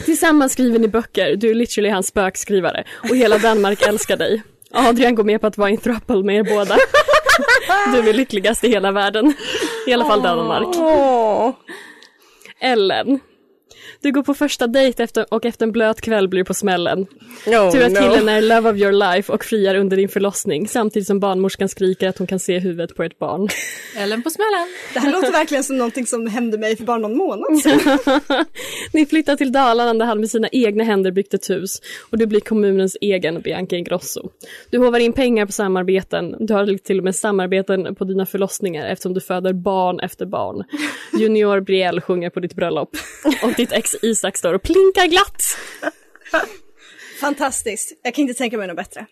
Tillsammans 0.05 0.53
skriver 0.53 0.79
ni 0.79 0.87
böcker, 0.87 1.35
du 1.35 1.49
är 1.49 1.53
literally 1.55 1.89
hans 1.89 2.07
spökskrivare 2.07 2.83
och 3.09 3.15
hela 3.15 3.37
Danmark 3.37 3.81
älskar 3.81 4.17
dig. 4.17 4.43
Adrian 4.71 5.15
går 5.15 5.23
med 5.23 5.41
på 5.41 5.47
att 5.47 5.57
vara 5.57 5.69
i 5.69 5.73
en 5.73 5.77
throuple 5.77 6.23
med 6.23 6.35
er 6.35 6.43
båda. 6.43 6.77
Du 7.93 8.09
är 8.09 8.13
lyckligast 8.13 8.63
i 8.63 8.69
hela 8.69 8.91
världen. 8.91 9.33
I 9.87 9.93
alla 9.93 10.05
fall 10.05 10.21
Danmark. 10.21 10.75
Ellen. 12.61 13.19
Du 14.01 14.11
går 14.11 14.23
på 14.23 14.33
första 14.33 14.67
dejt 14.67 15.03
efter, 15.03 15.25
och 15.33 15.45
efter 15.45 15.65
en 15.65 15.71
blöt 15.71 16.01
kväll 16.01 16.27
blir 16.27 16.41
du 16.41 16.45
på 16.45 16.53
smällen. 16.53 16.99
Oh, 17.45 17.71
Tur 17.71 17.85
att 17.85 17.91
no. 17.91 17.99
killen 17.99 18.29
är 18.29 18.41
love 18.41 18.69
of 18.69 18.77
your 18.77 18.91
life 18.91 19.33
och 19.33 19.45
friar 19.45 19.75
under 19.75 19.97
din 19.97 20.09
förlossning 20.09 20.67
samtidigt 20.67 21.07
som 21.07 21.19
barnmorskan 21.19 21.69
skriker 21.69 22.09
att 22.09 22.17
hon 22.17 22.27
kan 22.27 22.39
se 22.39 22.59
huvudet 22.59 22.95
på 22.95 23.03
ett 23.03 23.19
barn. 23.19 23.49
Ellen 23.97 24.23
på 24.23 24.29
smällen. 24.29 24.67
Det 24.93 24.99
här 24.99 25.11
låter 25.11 25.31
verkligen 25.31 25.63
som 25.63 25.77
någonting 25.77 26.05
som 26.05 26.27
hände 26.27 26.57
mig 26.57 26.77
för 26.77 26.83
bara 26.83 26.97
någon 26.97 27.17
månad 27.17 27.59
sedan. 27.59 27.99
Ni 28.93 29.05
flyttar 29.05 29.35
till 29.35 29.51
Dalarna 29.51 29.93
där 29.93 30.05
han 30.05 30.19
med 30.19 30.29
sina 30.29 30.47
egna 30.51 30.83
händer 30.83 31.11
byggt 31.11 31.33
ett 31.33 31.49
hus 31.49 31.81
och 32.09 32.17
du 32.17 32.25
blir 32.25 32.39
kommunens 32.39 32.97
egen 33.01 33.41
Bianca 33.41 33.75
Ingrosso. 33.75 34.29
Du 34.71 34.77
hovar 34.77 34.99
in 34.99 35.13
pengar 35.13 35.45
på 35.45 35.51
samarbeten, 35.51 36.35
du 36.39 36.53
har 36.53 36.77
till 36.77 36.97
och 36.97 37.03
med 37.03 37.15
samarbeten 37.15 37.95
på 37.95 38.03
dina 38.03 38.25
förlossningar 38.25 38.87
eftersom 38.87 39.13
du 39.13 39.21
föder 39.21 39.53
barn 39.53 39.99
efter 39.99 40.25
barn. 40.25 40.63
Junior 41.19 41.59
Brielle 41.59 42.01
sjunger 42.01 42.29
på 42.29 42.39
ditt 42.39 42.55
bröllop 42.55 42.89
och 43.43 43.53
ditt 43.57 43.72
ex 43.73 43.95
Isak 44.01 44.37
står 44.37 44.53
och 44.53 44.61
plinkar 44.61 45.07
glatt. 45.07 45.43
Fantastiskt. 47.19 47.99
Jag 48.03 48.13
kan 48.15 48.21
inte 48.21 48.33
tänka 48.33 48.57
mig 48.57 48.67
något 48.67 48.77
bättre. 48.77 49.05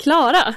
Klara! 0.00 0.54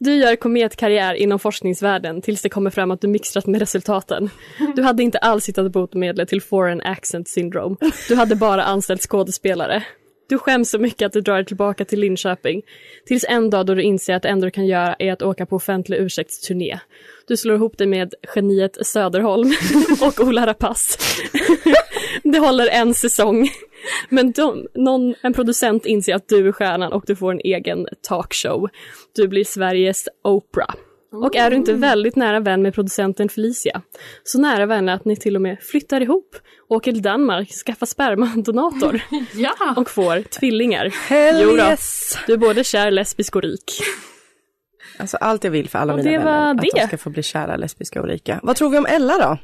Du 0.00 0.14
gör 0.14 0.36
kometkarriär 0.36 1.14
inom 1.14 1.38
forskningsvärlden 1.38 2.22
tills 2.22 2.42
det 2.42 2.48
kommer 2.48 2.70
fram 2.70 2.90
att 2.90 3.00
du 3.00 3.08
mixtrat 3.08 3.46
med 3.46 3.60
resultaten. 3.60 4.30
Du 4.76 4.82
hade 4.82 5.02
inte 5.02 5.18
alls 5.18 5.48
hittat 5.48 5.72
botemedlet 5.72 6.28
till 6.28 6.42
foreign 6.42 6.80
accent 6.80 7.28
syndrome. 7.28 7.76
Du 8.08 8.14
hade 8.14 8.36
bara 8.36 8.64
anställt 8.64 9.02
skådespelare. 9.02 9.84
Du 10.28 10.38
skäms 10.38 10.70
så 10.70 10.78
mycket 10.78 11.06
att 11.06 11.12
du 11.12 11.20
drar 11.20 11.34
dig 11.34 11.44
tillbaka 11.44 11.84
till 11.84 12.00
Linköping. 12.00 12.62
Tills 13.06 13.24
en 13.28 13.50
dag 13.50 13.66
då 13.66 13.74
du 13.74 13.82
inser 13.82 14.14
att 14.14 14.22
det 14.22 14.28
enda 14.28 14.44
du 14.44 14.50
kan 14.50 14.66
göra 14.66 14.96
är 14.98 15.12
att 15.12 15.22
åka 15.22 15.46
på 15.46 15.56
offentlig 15.56 15.96
ursäktsturné. 15.96 16.78
Du 17.26 17.36
slår 17.36 17.56
ihop 17.56 17.78
dig 17.78 17.86
med 17.86 18.14
geniet 18.34 18.86
Söderholm 18.86 19.52
och 20.00 20.20
Ola 20.20 20.46
Rapace. 20.46 20.98
Det 22.32 22.38
håller 22.38 22.66
en 22.68 22.94
säsong. 22.94 23.48
Men 24.08 24.32
de, 24.32 24.66
någon, 24.74 25.14
en 25.22 25.32
producent 25.32 25.86
inser 25.86 26.14
att 26.14 26.28
du 26.28 26.48
är 26.48 26.52
stjärnan 26.52 26.92
och 26.92 27.04
du 27.06 27.16
får 27.16 27.32
en 27.32 27.40
egen 27.44 27.86
talkshow. 28.08 28.68
Du 29.14 29.28
blir 29.28 29.44
Sveriges 29.44 30.08
Oprah. 30.24 30.74
Och 31.12 31.36
är 31.36 31.50
du 31.50 31.56
inte 31.56 31.72
väldigt 31.72 32.16
nära 32.16 32.40
vän 32.40 32.62
med 32.62 32.74
producenten 32.74 33.28
Felicia, 33.28 33.82
så 34.24 34.40
nära 34.40 34.66
vänner 34.66 34.94
att 34.94 35.04
ni 35.04 35.16
till 35.16 35.36
och 35.36 35.42
med 35.42 35.56
flyttar 35.62 36.00
ihop, 36.00 36.36
åker 36.68 36.92
till 36.92 37.02
Danmark, 37.02 37.50
skaffar 37.66 37.86
spermadonator 37.86 39.00
Ja! 39.34 39.74
och 39.76 39.90
får 39.90 40.22
tvillingar. 40.22 40.94
Hell 41.08 41.40
Jo 41.42 41.50
då. 41.50 41.56
yes. 41.56 42.18
Du 42.26 42.32
är 42.32 42.36
både 42.36 42.64
kär, 42.64 42.90
lesbisk 42.90 43.36
och 43.36 43.42
rik. 43.42 43.80
Alltså 44.98 45.16
allt 45.16 45.44
jag 45.44 45.50
vill 45.50 45.68
för 45.68 45.78
alla 45.78 45.92
Och 45.92 45.98
mina 45.98 46.10
det 46.10 46.18
vänner. 46.18 46.50
Att 46.50 46.60
det. 46.60 46.70
de 46.80 46.86
ska 46.86 46.98
få 46.98 47.10
bli 47.10 47.22
kära, 47.22 47.56
lesbiska 47.56 48.00
och 48.00 48.08
rika. 48.08 48.40
Vad 48.42 48.56
tror 48.56 48.70
vi 48.70 48.78
om 48.78 48.86
Ella 48.86 49.18
då? 49.18 49.38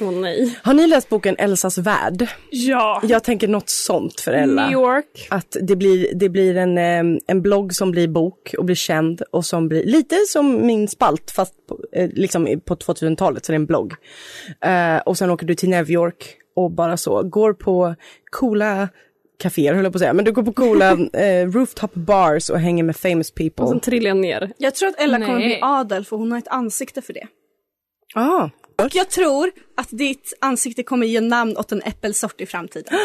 Åh 0.00 0.12
nej. 0.12 0.58
Har 0.62 0.74
ni 0.74 0.86
läst 0.86 1.08
boken 1.08 1.36
Elsas 1.38 1.78
värld? 1.78 2.28
Ja. 2.50 3.00
Jag 3.04 3.24
tänker 3.24 3.48
något 3.48 3.68
sånt 3.68 4.20
för 4.20 4.32
Ella. 4.32 4.62
New 4.62 4.72
York. 4.72 5.26
Att 5.30 5.56
det 5.62 5.76
blir, 5.76 6.14
det 6.14 6.28
blir 6.28 6.56
en, 6.56 6.78
en 7.26 7.42
blogg 7.42 7.74
som 7.74 7.90
blir 7.90 8.08
bok 8.08 8.54
och 8.58 8.64
blir 8.64 8.76
känd 8.76 9.22
och 9.30 9.44
som 9.44 9.68
blir 9.68 9.84
lite 9.84 10.16
som 10.28 10.66
min 10.66 10.88
spalt 10.88 11.30
fast 11.30 11.66
på, 11.66 11.78
eh, 11.92 12.10
liksom 12.12 12.60
på 12.64 12.74
2000-talet 12.74 13.44
så 13.44 13.52
det 13.52 13.54
är 13.54 13.60
en 13.60 13.66
blogg. 13.66 13.94
Eh, 14.60 14.96
och 14.96 15.18
sen 15.18 15.30
åker 15.30 15.46
du 15.46 15.54
till 15.54 15.68
New 15.68 15.90
York 15.90 16.36
och 16.56 16.70
bara 16.70 16.96
så 16.96 17.22
går 17.22 17.52
på 17.52 17.94
coola 18.30 18.88
kaféer 19.38 19.74
höll 19.74 19.84
jag 19.84 19.92
på 19.92 19.96
att 19.96 20.00
säga, 20.00 20.12
men 20.12 20.24
du 20.24 20.32
går 20.32 20.42
på 20.42 20.52
coola 20.52 20.90
eh, 21.12 21.48
rooftop 21.48 21.94
bars 21.94 22.50
och 22.50 22.60
hänger 22.60 22.84
med 22.84 22.96
famous 22.96 23.30
people. 23.30 23.64
Och 23.64 23.68
sen 23.68 23.80
trillar 23.80 24.08
jag 24.08 24.16
ner. 24.16 24.52
Jag 24.58 24.74
tror 24.74 24.88
att 24.88 25.00
Ella 25.00 25.18
kommer 25.18 25.38
Nej. 25.38 25.46
bli 25.46 25.58
adel 25.62 26.04
för 26.04 26.16
hon 26.16 26.32
har 26.32 26.38
ett 26.38 26.48
ansikte 26.48 27.02
för 27.02 27.12
det. 27.12 27.26
Ah. 28.14 28.50
Och 28.76 28.94
jag 28.94 29.10
tror 29.10 29.50
att 29.76 29.88
ditt 29.90 30.32
ansikte 30.40 30.82
kommer 30.82 31.06
ge 31.06 31.20
namn 31.20 31.56
åt 31.56 31.72
en 31.72 31.82
äppelsort 31.82 32.40
i 32.40 32.46
framtiden. 32.46 32.98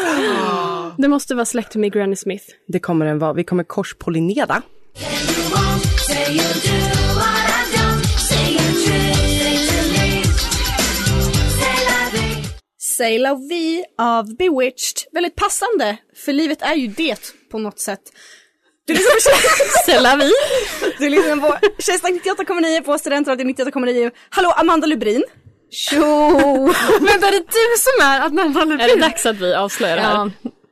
Det 0.97 1.07
måste 1.07 1.35
vara 1.35 1.45
släkt 1.45 1.75
med 1.75 1.93
Granny 1.93 2.15
Smith. 2.15 2.45
Det 2.67 2.79
kommer 2.79 3.05
den 3.05 3.19
vara. 3.19 3.33
Vi 3.33 3.43
kommer 3.43 3.63
korspollinera. 3.63 4.61
Say 12.77 13.19
La 13.19 13.35
Vie 13.35 13.85
av 13.97 14.37
Bewitched. 14.37 14.97
Väldigt 15.11 15.35
passande, 15.35 15.97
för 16.25 16.33
livet 16.33 16.61
är 16.61 16.75
ju 16.75 16.87
det 16.87 17.33
på 17.51 17.59
något 17.59 17.79
sätt. 17.79 18.01
Du 18.85 18.93
lyssnar 18.93 20.11
på 20.11 20.17
vie. 20.17 20.31
Du 20.99 21.09
lyssnar 21.09 21.35
på 21.35 21.57
Tjejsnack 21.79 22.11
98,9 22.11 22.81
på 22.81 22.97
Studentradion 22.97 23.49
98,9. 23.49 24.11
Hallå, 24.29 24.49
Amanda 24.57 24.87
Lubrin. 24.87 25.23
Tjo! 25.71 25.99
Men 27.01 27.23
är 27.23 27.31
det 27.31 27.45
du 27.45 27.77
som 27.77 28.07
är 28.07 28.21
Amanda 28.21 28.65
Lubin? 28.65 28.79
Är 28.79 28.95
det 28.95 29.01
dags 29.01 29.25
att 29.25 29.35
vi 29.39 29.53
avslöjar 29.53 29.95
det 29.95 30.01
här? 30.01 30.13
Ja, 30.13 30.31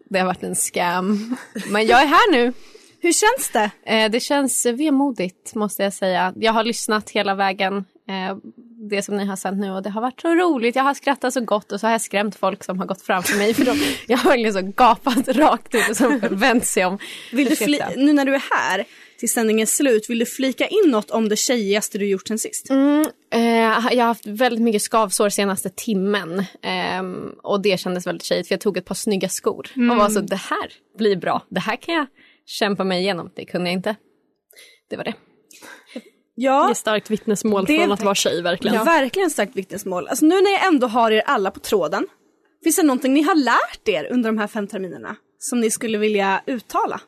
det 0.10 0.20
har 0.20 0.26
varit 0.26 0.44
en 0.44 0.56
scam. 0.56 1.36
Men 1.68 1.88
jag 1.88 2.02
är 2.02 2.06
här 2.08 2.32
nu. 2.32 2.54
Hur 3.02 3.12
känns 3.14 3.50
det? 3.54 3.72
Eh, 3.94 4.12
det 4.12 4.20
känns 4.20 4.66
vemodigt 4.66 5.56
måste 5.56 5.84
jag 5.84 5.94
säga. 5.94 6.34
Jag 6.36 6.54
har 6.54 6.64
lyssnat 6.64 7.10
hela 7.10 7.36
vägen. 7.36 7.78
Eh, 8.10 8.38
det 8.90 9.02
som 9.04 9.18
ni 9.18 9.26
har 9.26 9.36
sänt 9.36 9.60
nu 9.60 9.72
och 9.72 9.84
det 9.84 9.90
har 9.90 10.02
varit 10.02 10.22
så 10.22 10.36
roligt. 10.36 10.76
Jag 10.76 10.84
har 10.84 10.94
skrattat 10.94 11.34
så 11.34 11.42
gott 11.42 11.72
och 11.72 11.80
så 11.80 11.88
har 11.88 11.92
jag 11.92 12.02
skrämt 12.02 12.36
folk 12.36 12.64
som 12.64 12.80
har 12.80 12.86
gått 12.86 13.02
framför 13.02 13.38
mig. 13.38 13.54
För 13.54 13.66
de, 13.66 13.80
jag 14.08 14.18
har 14.18 14.30
verkligen 14.30 14.54
så 14.54 14.62
gapat 14.62 15.28
rakt 15.28 15.76
ut 15.76 15.90
och 15.90 15.98
så 15.98 16.20
vänt 16.32 16.66
sig 16.66 16.86
om. 16.86 16.98
Vill 17.32 17.48
du 17.50 17.56
fli- 17.56 17.64
Ursäkta. 17.76 17.90
nu 17.96 18.14
när 18.14 18.26
du 18.26 18.36
är 18.36 18.44
här 18.52 18.86
till 19.20 19.30
sändningens 19.30 19.76
slut, 19.76 20.10
vill 20.10 20.20
du 20.20 20.26
flika 20.26 20.68
in 20.68 20.90
något 20.92 21.12
om 21.12 21.30
det 21.30 21.36
tjejigaste 21.36 21.98
du 21.98 22.08
gjort 22.08 22.28
sen 22.28 22.40
sist? 22.40 22.70
Mm, 22.70 23.06
jag 23.30 24.04
har 24.04 24.08
haft 24.08 24.28
väldigt 24.28 24.62
mycket 24.62 24.82
skavsår 24.82 25.30
senaste 25.30 25.70
timmen. 25.70 26.46
Ehm, 26.62 27.36
och 27.44 27.62
det 27.62 27.80
kändes 27.80 28.08
väldigt 28.08 28.24
tjejigt 28.24 28.48
för 28.48 28.54
jag 28.54 28.62
tog 28.62 28.78
ett 28.78 28.86
par 28.86 28.96
snygga 28.96 29.30
skor. 29.30 29.68
Mm. 29.76 29.92
Och 29.92 29.98
var 29.98 30.10
så, 30.10 30.20
det 30.20 30.36
här 30.36 30.74
blir 30.98 31.16
bra. 31.16 31.42
Det 31.50 31.60
här 31.60 31.76
kan 31.76 31.96
jag 31.96 32.06
kämpa 32.46 32.84
mig 32.84 33.02
igenom. 33.02 33.32
Det 33.36 33.46
kunde 33.46 33.70
jag 33.70 33.74
inte. 33.74 33.96
Det 34.90 34.98
var 34.98 35.04
det. 35.04 35.14
Ja. 36.36 36.66
Det 36.66 36.72
är 36.72 36.74
starkt 36.74 37.10
vittnesmål 37.10 37.66
Det 37.66 37.80
från 37.80 37.92
att 37.92 38.04
vara 38.04 38.16
tjej 38.16 38.42
verkligen. 38.42 38.76
Ja. 38.76 38.84
Verkligen 38.84 39.30
starkt 39.30 39.56
vittnesmål. 39.56 40.08
Alltså 40.08 40.26
nu 40.26 40.42
när 40.42 40.52
jag 40.52 40.68
ändå 40.68 40.88
har 40.88 41.12
er 41.12 41.22
alla 41.26 41.52
på 41.52 41.60
tråden, 41.60 42.08
finns 42.64 42.76
det 42.76 42.84
någonting 42.84 43.14
ni 43.14 43.22
har 43.22 43.36
lärt 43.36 43.88
er 43.88 44.08
under 44.12 44.30
de 44.30 44.38
här 44.38 44.48
fem 44.48 44.68
terminerna 44.68 45.16
som 45.40 45.60
ni 45.60 45.72
skulle 45.72 45.98
vilja 45.98 46.42
uttala? 46.46 47.02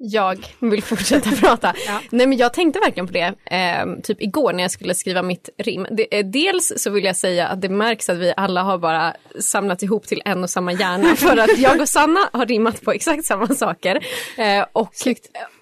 Jag 0.00 0.46
vill 0.58 0.82
fortsätta 0.82 1.30
prata. 1.40 1.74
Nej 2.10 2.26
men 2.26 2.38
jag 2.38 2.52
tänkte 2.52 2.80
verkligen 2.80 3.06
på 3.06 3.12
det, 3.12 3.34
eh, 3.44 3.86
typ 4.02 4.22
igår 4.22 4.52
när 4.52 4.64
jag 4.64 4.70
skulle 4.70 4.94
skriva 4.94 5.22
mitt 5.22 5.48
rim. 5.58 5.86
Det, 5.90 6.18
eh, 6.18 6.26
dels 6.26 6.72
så 6.76 6.90
vill 6.90 7.04
jag 7.04 7.16
säga 7.16 7.48
att 7.48 7.60
det 7.60 7.68
märks 7.68 8.08
att 8.08 8.18
vi 8.18 8.34
alla 8.36 8.62
har 8.62 8.78
bara 8.78 9.14
samlat 9.40 9.82
ihop 9.82 10.06
till 10.06 10.22
en 10.24 10.42
och 10.42 10.50
samma 10.50 10.72
hjärna. 10.72 11.08
För 11.16 11.36
att 11.36 11.58
jag 11.58 11.80
och 11.80 11.88
Sanna 11.88 12.20
har 12.32 12.46
rimmat 12.46 12.82
på 12.82 12.92
exakt 12.92 13.24
samma 13.24 13.46
saker. 13.46 14.06
Eh, 14.36 14.66
och, 14.72 14.92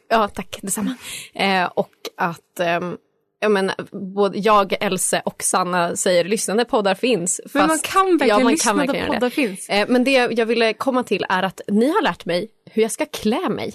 Ja 0.09 0.29
tack, 0.29 0.59
detsamma. 0.63 0.95
Eh, 1.35 1.65
och 1.75 1.91
att 2.17 2.61
ehm, 2.61 2.97
jag 3.41 3.51
menar, 3.51 3.75
både 4.15 4.39
jag, 4.39 4.77
Else 4.81 5.23
och 5.25 5.43
Sanna 5.43 5.97
säger 5.97 6.25
lyssnande 6.25 6.65
poddar 6.65 6.95
finns. 6.95 7.41
Men 7.53 7.67
man 7.67 7.79
kan 7.79 8.07
verkligen 8.07 8.29
ja, 8.39 8.45
man 8.45 8.53
lyssna 8.53 8.71
kan 8.71 8.79
verkligen 8.79 9.07
poddar 9.07 9.21
det. 9.21 9.31
finns. 9.31 9.69
Eh, 9.69 9.87
men 9.89 10.05
det 10.05 10.11
jag 10.13 10.47
ville 10.47 10.73
komma 10.73 11.03
till 11.03 11.27
är 11.29 11.43
att 11.43 11.61
ni 11.69 11.87
har 11.87 12.03
lärt 12.03 12.25
mig 12.25 12.49
hur 12.71 12.83
jag 12.83 12.93
ska 12.93 13.07
klä 13.07 13.49
mig. 13.49 13.75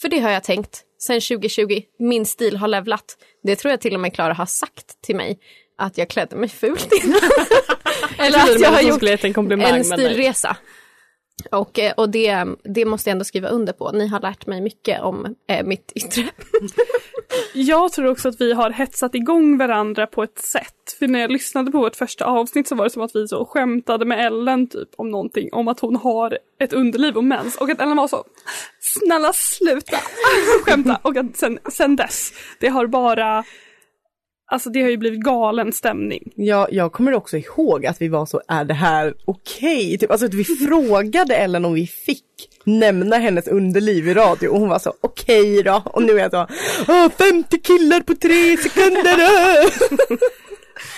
För 0.00 0.08
det 0.08 0.18
har 0.18 0.30
jag 0.30 0.44
tänkt 0.44 0.82
sen 0.98 1.20
2020. 1.20 1.82
Min 1.98 2.26
stil 2.26 2.56
har 2.56 2.68
levlat. 2.68 3.16
Det 3.42 3.56
tror 3.56 3.70
jag 3.70 3.80
till 3.80 3.94
och 3.94 4.00
med 4.00 4.14
Klara 4.14 4.32
har 4.32 4.46
sagt 4.46 5.02
till 5.02 5.16
mig. 5.16 5.38
Att 5.78 5.98
jag 5.98 6.08
klädde 6.08 6.36
mig 6.36 6.48
fult 6.48 6.92
innan. 7.04 7.20
Eller 8.18 8.38
att 8.38 8.60
jag 8.60 8.70
har 8.70 8.80
gjort 8.80 9.02
en 9.02 9.84
stilresa. 9.84 10.56
Och, 11.50 11.78
eh, 11.78 11.92
och 11.96 12.10
det, 12.10 12.44
det 12.64 12.84
måste 12.84 13.10
jag 13.10 13.12
ändå 13.12 13.24
skriva 13.24 13.48
under 13.48 13.72
på. 13.72 13.92
Ni 13.92 14.06
har 14.06 14.20
lärt 14.20 14.46
mig 14.46 14.60
mycket 14.60 15.02
om 15.02 15.34
eh, 15.48 15.66
mitt 15.66 15.92
yttre. 15.94 16.22
Jag 17.52 17.92
tror 17.92 18.06
också 18.06 18.28
att 18.28 18.40
vi 18.40 18.52
har 18.52 18.70
hetsat 18.70 19.14
igång 19.14 19.58
varandra 19.58 20.06
på 20.06 20.22
ett 20.22 20.38
sätt. 20.38 20.96
För 20.98 21.08
när 21.08 21.20
jag 21.20 21.30
lyssnade 21.30 21.70
på 21.70 21.78
vårt 21.78 21.96
första 21.96 22.24
avsnitt 22.24 22.68
så 22.68 22.74
var 22.74 22.84
det 22.84 22.90
som 22.90 23.02
att 23.02 23.16
vi 23.16 23.28
så 23.28 23.44
skämtade 23.44 24.04
med 24.04 24.26
Ellen 24.26 24.68
typ 24.68 24.88
om 24.96 25.10
någonting. 25.10 25.48
Om 25.52 25.68
att 25.68 25.80
hon 25.80 25.96
har 25.96 26.38
ett 26.60 26.72
underliv 26.72 27.16
och 27.16 27.24
mens. 27.24 27.56
Och 27.56 27.70
att 27.70 27.80
Ellen 27.80 27.96
var 27.96 28.08
så, 28.08 28.24
snälla 28.80 29.32
sluta 29.32 29.96
skämta. 30.64 30.98
Och 31.02 31.16
att 31.16 31.36
sen, 31.36 31.58
sen 31.72 31.96
dess, 31.96 32.32
det 32.60 32.68
har 32.68 32.86
bara, 32.86 33.44
alltså 34.48 34.70
det 34.70 34.82
har 34.82 34.90
ju 34.90 34.96
blivit 34.96 35.20
galen 35.20 35.72
stämning. 35.72 36.32
Ja, 36.34 36.68
jag 36.70 36.92
kommer 36.92 37.14
också 37.14 37.36
ihåg 37.36 37.86
att 37.86 38.02
vi 38.02 38.08
var 38.08 38.26
så, 38.26 38.42
är 38.48 38.64
det 38.64 38.74
här 38.74 39.14
okej? 39.24 39.98
Typ, 39.98 40.10
alltså 40.10 40.26
att 40.26 40.34
vi 40.34 40.44
frågade 40.66 41.36
Ellen 41.36 41.64
om 41.64 41.74
vi 41.74 41.86
fick 41.86 42.24
nämna 42.64 43.16
hennes 43.16 43.48
underliv 43.48 44.08
i 44.08 44.14
radio 44.14 44.48
och 44.48 44.60
hon 44.60 44.68
var 44.68 44.78
så, 44.78 44.94
okej 45.00 45.62
då. 45.62 45.82
Och 45.84 46.02
nu 46.02 46.12
är 46.12 46.18
jag 46.18 46.30
så, 46.30 46.46
"Åh, 46.88 47.08
50 47.10 47.58
killar 47.58 48.00
på 48.00 48.14
tre 48.14 48.56
sekunder! 48.56 49.18
äh." 49.18 50.18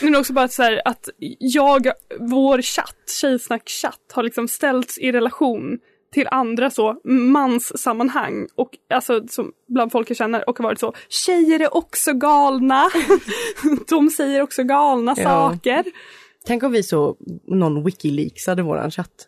Men 0.03 0.17
också 0.17 0.33
bara 0.33 0.45
att, 0.45 0.53
så 0.53 0.63
här, 0.63 0.83
att 0.85 1.09
jag, 1.39 1.87
vår 2.19 2.63
chatt, 2.63 2.97
tjejsnack-chatt, 3.21 4.13
har 4.13 4.23
liksom 4.23 4.49
ställts 4.49 4.99
i 4.99 5.13
relation 5.13 5.79
till 6.12 6.29
andra 6.31 6.70
så 6.70 6.96
manssammanhang 7.05 8.46
och 8.55 8.70
alltså 8.94 9.29
som 9.29 9.53
bland 9.68 9.92
folk 9.92 10.11
jag 10.11 10.16
känner 10.16 10.49
och 10.49 10.59
har 10.59 10.62
varit 10.62 10.81
så 10.81 10.94
tjejer 11.09 11.61
är 11.61 11.77
också 11.77 12.12
galna. 12.12 12.90
De 13.88 14.11
säger 14.11 14.42
också 14.42 14.64
galna 14.64 15.14
Ja. 15.16 15.25
saker. 15.25 15.85
Tänk 16.46 16.62
om 16.62 16.73
vi 16.73 16.83
så, 16.83 17.16
någon 17.46 17.85
wikileaksade 17.85 18.62
våran 18.62 18.90
chatt. 18.90 19.27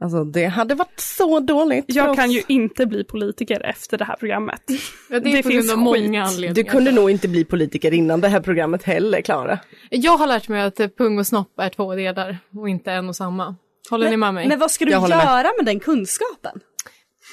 Alltså 0.00 0.24
det 0.24 0.44
hade 0.46 0.74
varit 0.74 1.00
så 1.00 1.40
dåligt. 1.40 1.84
Jag 1.88 2.16
kan 2.16 2.30
ju 2.30 2.42
inte 2.48 2.86
bli 2.86 3.04
politiker 3.04 3.60
efter 3.64 3.98
det 3.98 4.04
här 4.04 4.16
programmet. 4.16 4.62
Ja, 5.10 5.20
det 5.20 5.42
grund 5.42 5.70
av 5.70 5.78
många 5.78 6.22
anledningar. 6.24 6.54
Du 6.54 6.64
kunde 6.64 6.92
nog 6.92 7.10
inte 7.10 7.28
bli 7.28 7.44
politiker 7.44 7.94
innan 7.94 8.20
det 8.20 8.28
här 8.28 8.40
programmet 8.40 8.82
heller, 8.82 9.20
Klara. 9.20 9.58
Jag 9.90 10.16
har 10.18 10.26
lärt 10.26 10.48
mig 10.48 10.62
att 10.62 10.96
pung 10.96 11.18
och 11.18 11.26
snopp 11.26 11.58
är 11.60 11.68
två 11.68 11.94
delar 11.94 12.38
och 12.54 12.68
inte 12.68 12.92
en 12.92 13.08
och 13.08 13.16
samma. 13.16 13.56
Håller 13.90 14.10
ni 14.10 14.16
med 14.16 14.34
mig? 14.34 14.48
Men 14.48 14.58
vad 14.58 14.70
ska 14.70 14.84
du 14.84 14.94
håller 14.94 15.16
med. 15.16 15.24
göra 15.24 15.50
med 15.56 15.66
den 15.66 15.80
kunskapen? 15.80 16.60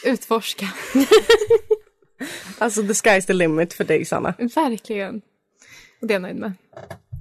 Utforska. 0.06 0.66
Alltså 2.58 2.82
the 2.82 2.94
sky's 2.94 3.28
the 3.28 3.34
limit 3.34 3.74
för 3.74 3.84
dig 3.84 4.06
Sanna. 4.06 4.34
Verkligen. 4.38 5.22
Och 6.02 6.08
det 6.08 6.14
är 6.14 6.16
jag 6.16 6.22
nöjd 6.22 6.36
med. 6.36 6.54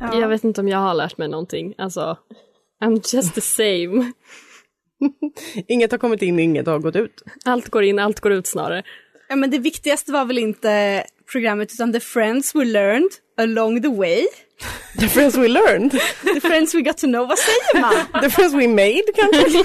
Jag 0.01 0.29
vet 0.29 0.45
inte 0.45 0.61
om 0.61 0.69
jag 0.69 0.79
har 0.79 0.95
lärt 0.95 1.19
mig 1.19 1.29
någonting. 1.29 1.75
Alltså, 1.79 2.19
I'm 2.85 3.15
just 3.15 3.35
the 3.35 3.41
same. 3.41 4.13
Inget 5.69 5.91
har 5.91 5.99
kommit 5.99 6.23
in, 6.23 6.39
inget 6.39 6.67
har 6.67 6.79
gått 6.79 6.97
ut. 6.97 7.23
Allt 7.45 7.69
går 7.69 7.83
in, 7.83 7.99
allt 7.99 8.21
går 8.21 8.33
ut 8.33 8.47
snarare. 8.47 8.83
Ja, 9.29 9.37
men 9.37 9.51
det 9.51 9.59
viktigaste 9.59 10.13
var 10.13 10.25
väl 10.25 10.39
inte 10.39 11.05
programmet 11.33 11.73
utan 11.73 11.93
the 11.93 12.01
friends 12.01 12.55
we 12.55 12.65
learned 12.65 13.11
along 13.39 13.83
the 13.83 13.89
way. 13.89 14.27
The 14.99 15.09
friends 15.09 15.37
we 15.37 15.49
learned. 15.49 15.91
The 16.35 16.41
friends 16.41 16.75
we 16.75 16.81
got 16.81 16.99
to 16.99 17.07
know, 17.07 17.29
vad 17.29 17.39
säger 17.39 17.81
man? 17.81 18.23
The 18.23 18.31
friends 18.31 18.55
we 18.55 18.69
made 18.69 19.05
kanske. 19.15 19.65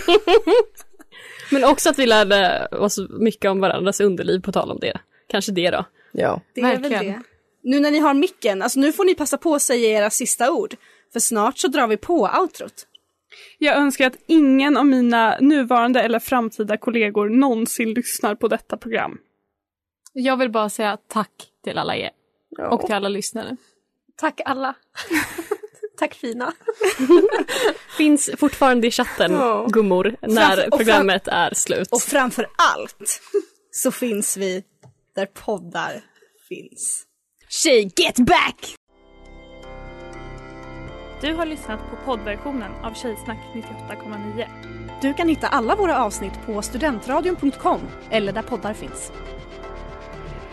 Men 1.51 1.63
också 1.63 1.89
att 1.89 1.99
vi 1.99 2.05
lärde 2.05 2.67
oss 2.71 2.99
mycket 3.09 3.51
om 3.51 3.59
varandras 3.59 3.99
underliv 3.99 4.41
på 4.41 4.51
tal 4.51 4.71
om 4.71 4.79
det. 4.79 4.99
Kanske 5.27 5.51
det 5.51 5.69
då. 5.69 5.85
Ja. 6.11 6.41
Det 6.53 6.61
är 6.61 6.77
väl 6.77 6.91
det. 6.91 7.21
Nu 7.63 7.79
när 7.79 7.91
ni 7.91 7.99
har 7.99 8.13
micken, 8.13 8.61
alltså 8.61 8.79
nu 8.79 8.93
får 8.93 9.05
ni 9.05 9.15
passa 9.15 9.37
på 9.37 9.55
att 9.55 9.61
säga 9.61 9.99
era 9.99 10.09
sista 10.09 10.51
ord. 10.51 10.75
För 11.13 11.19
snart 11.19 11.57
så 11.57 11.67
drar 11.67 11.87
vi 11.87 11.97
på 11.97 12.29
outrot. 12.41 12.85
Jag 13.57 13.77
önskar 13.77 14.07
att 14.07 14.17
ingen 14.27 14.77
av 14.77 14.85
mina 14.85 15.37
nuvarande 15.39 16.01
eller 16.01 16.19
framtida 16.19 16.77
kollegor 16.77 17.29
någonsin 17.29 17.93
lyssnar 17.93 18.35
på 18.35 18.47
detta 18.47 18.77
program. 18.77 19.17
Jag 20.13 20.37
vill 20.37 20.49
bara 20.51 20.69
säga 20.69 20.97
tack 21.07 21.31
till 21.63 21.77
alla 21.77 21.95
er. 21.95 22.09
Och 22.71 22.81
till 22.85 22.95
alla 22.95 23.09
lyssnare. 23.09 23.55
Tack 24.15 24.41
alla. 24.45 24.75
Tack 25.97 26.13
fina. 26.13 26.53
Finns 27.97 28.29
fortfarande 28.37 28.87
i 28.87 28.91
chatten, 28.91 29.31
Ja. 29.31 29.67
gummor, 29.69 30.15
när 30.21 30.55
Framför- 30.55 30.77
programmet 30.77 31.27
är 31.27 31.53
slut. 31.53 31.87
Och 31.91 32.01
framför 32.01 32.47
allt 32.57 33.21
så 33.71 33.91
finns 33.91 34.37
vi 34.37 34.63
där 35.15 35.25
poddar 35.25 36.01
finns. 36.49 37.05
Tjej, 37.49 37.91
get 37.95 38.17
back! 38.19 38.75
Du 41.21 41.33
har 41.33 41.45
lyssnat 41.45 41.79
på 41.89 41.95
poddversionen 42.05 42.71
av 42.83 42.93
Tjejsnack 42.93 43.37
98,9. 43.53 44.47
Du 45.01 45.13
kan 45.13 45.29
hitta 45.29 45.47
alla 45.47 45.75
våra 45.75 46.03
avsnitt 46.03 46.33
på 46.45 46.61
studentradion.com 46.61 47.81
eller 48.11 48.31
där 48.33 48.41
poddar 48.41 48.73
finns. 48.73 49.11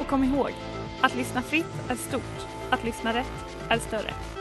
Kom 0.08 0.24
ihåg, 0.24 0.50
att 1.00 1.14
lyssna 1.14 1.42
fritt 1.42 1.90
är 1.90 1.94
stort, 1.94 2.46
att 2.70 2.84
lyssna 2.84 3.14
rätt 3.14 3.56
är 3.68 3.78
större. 3.78 4.35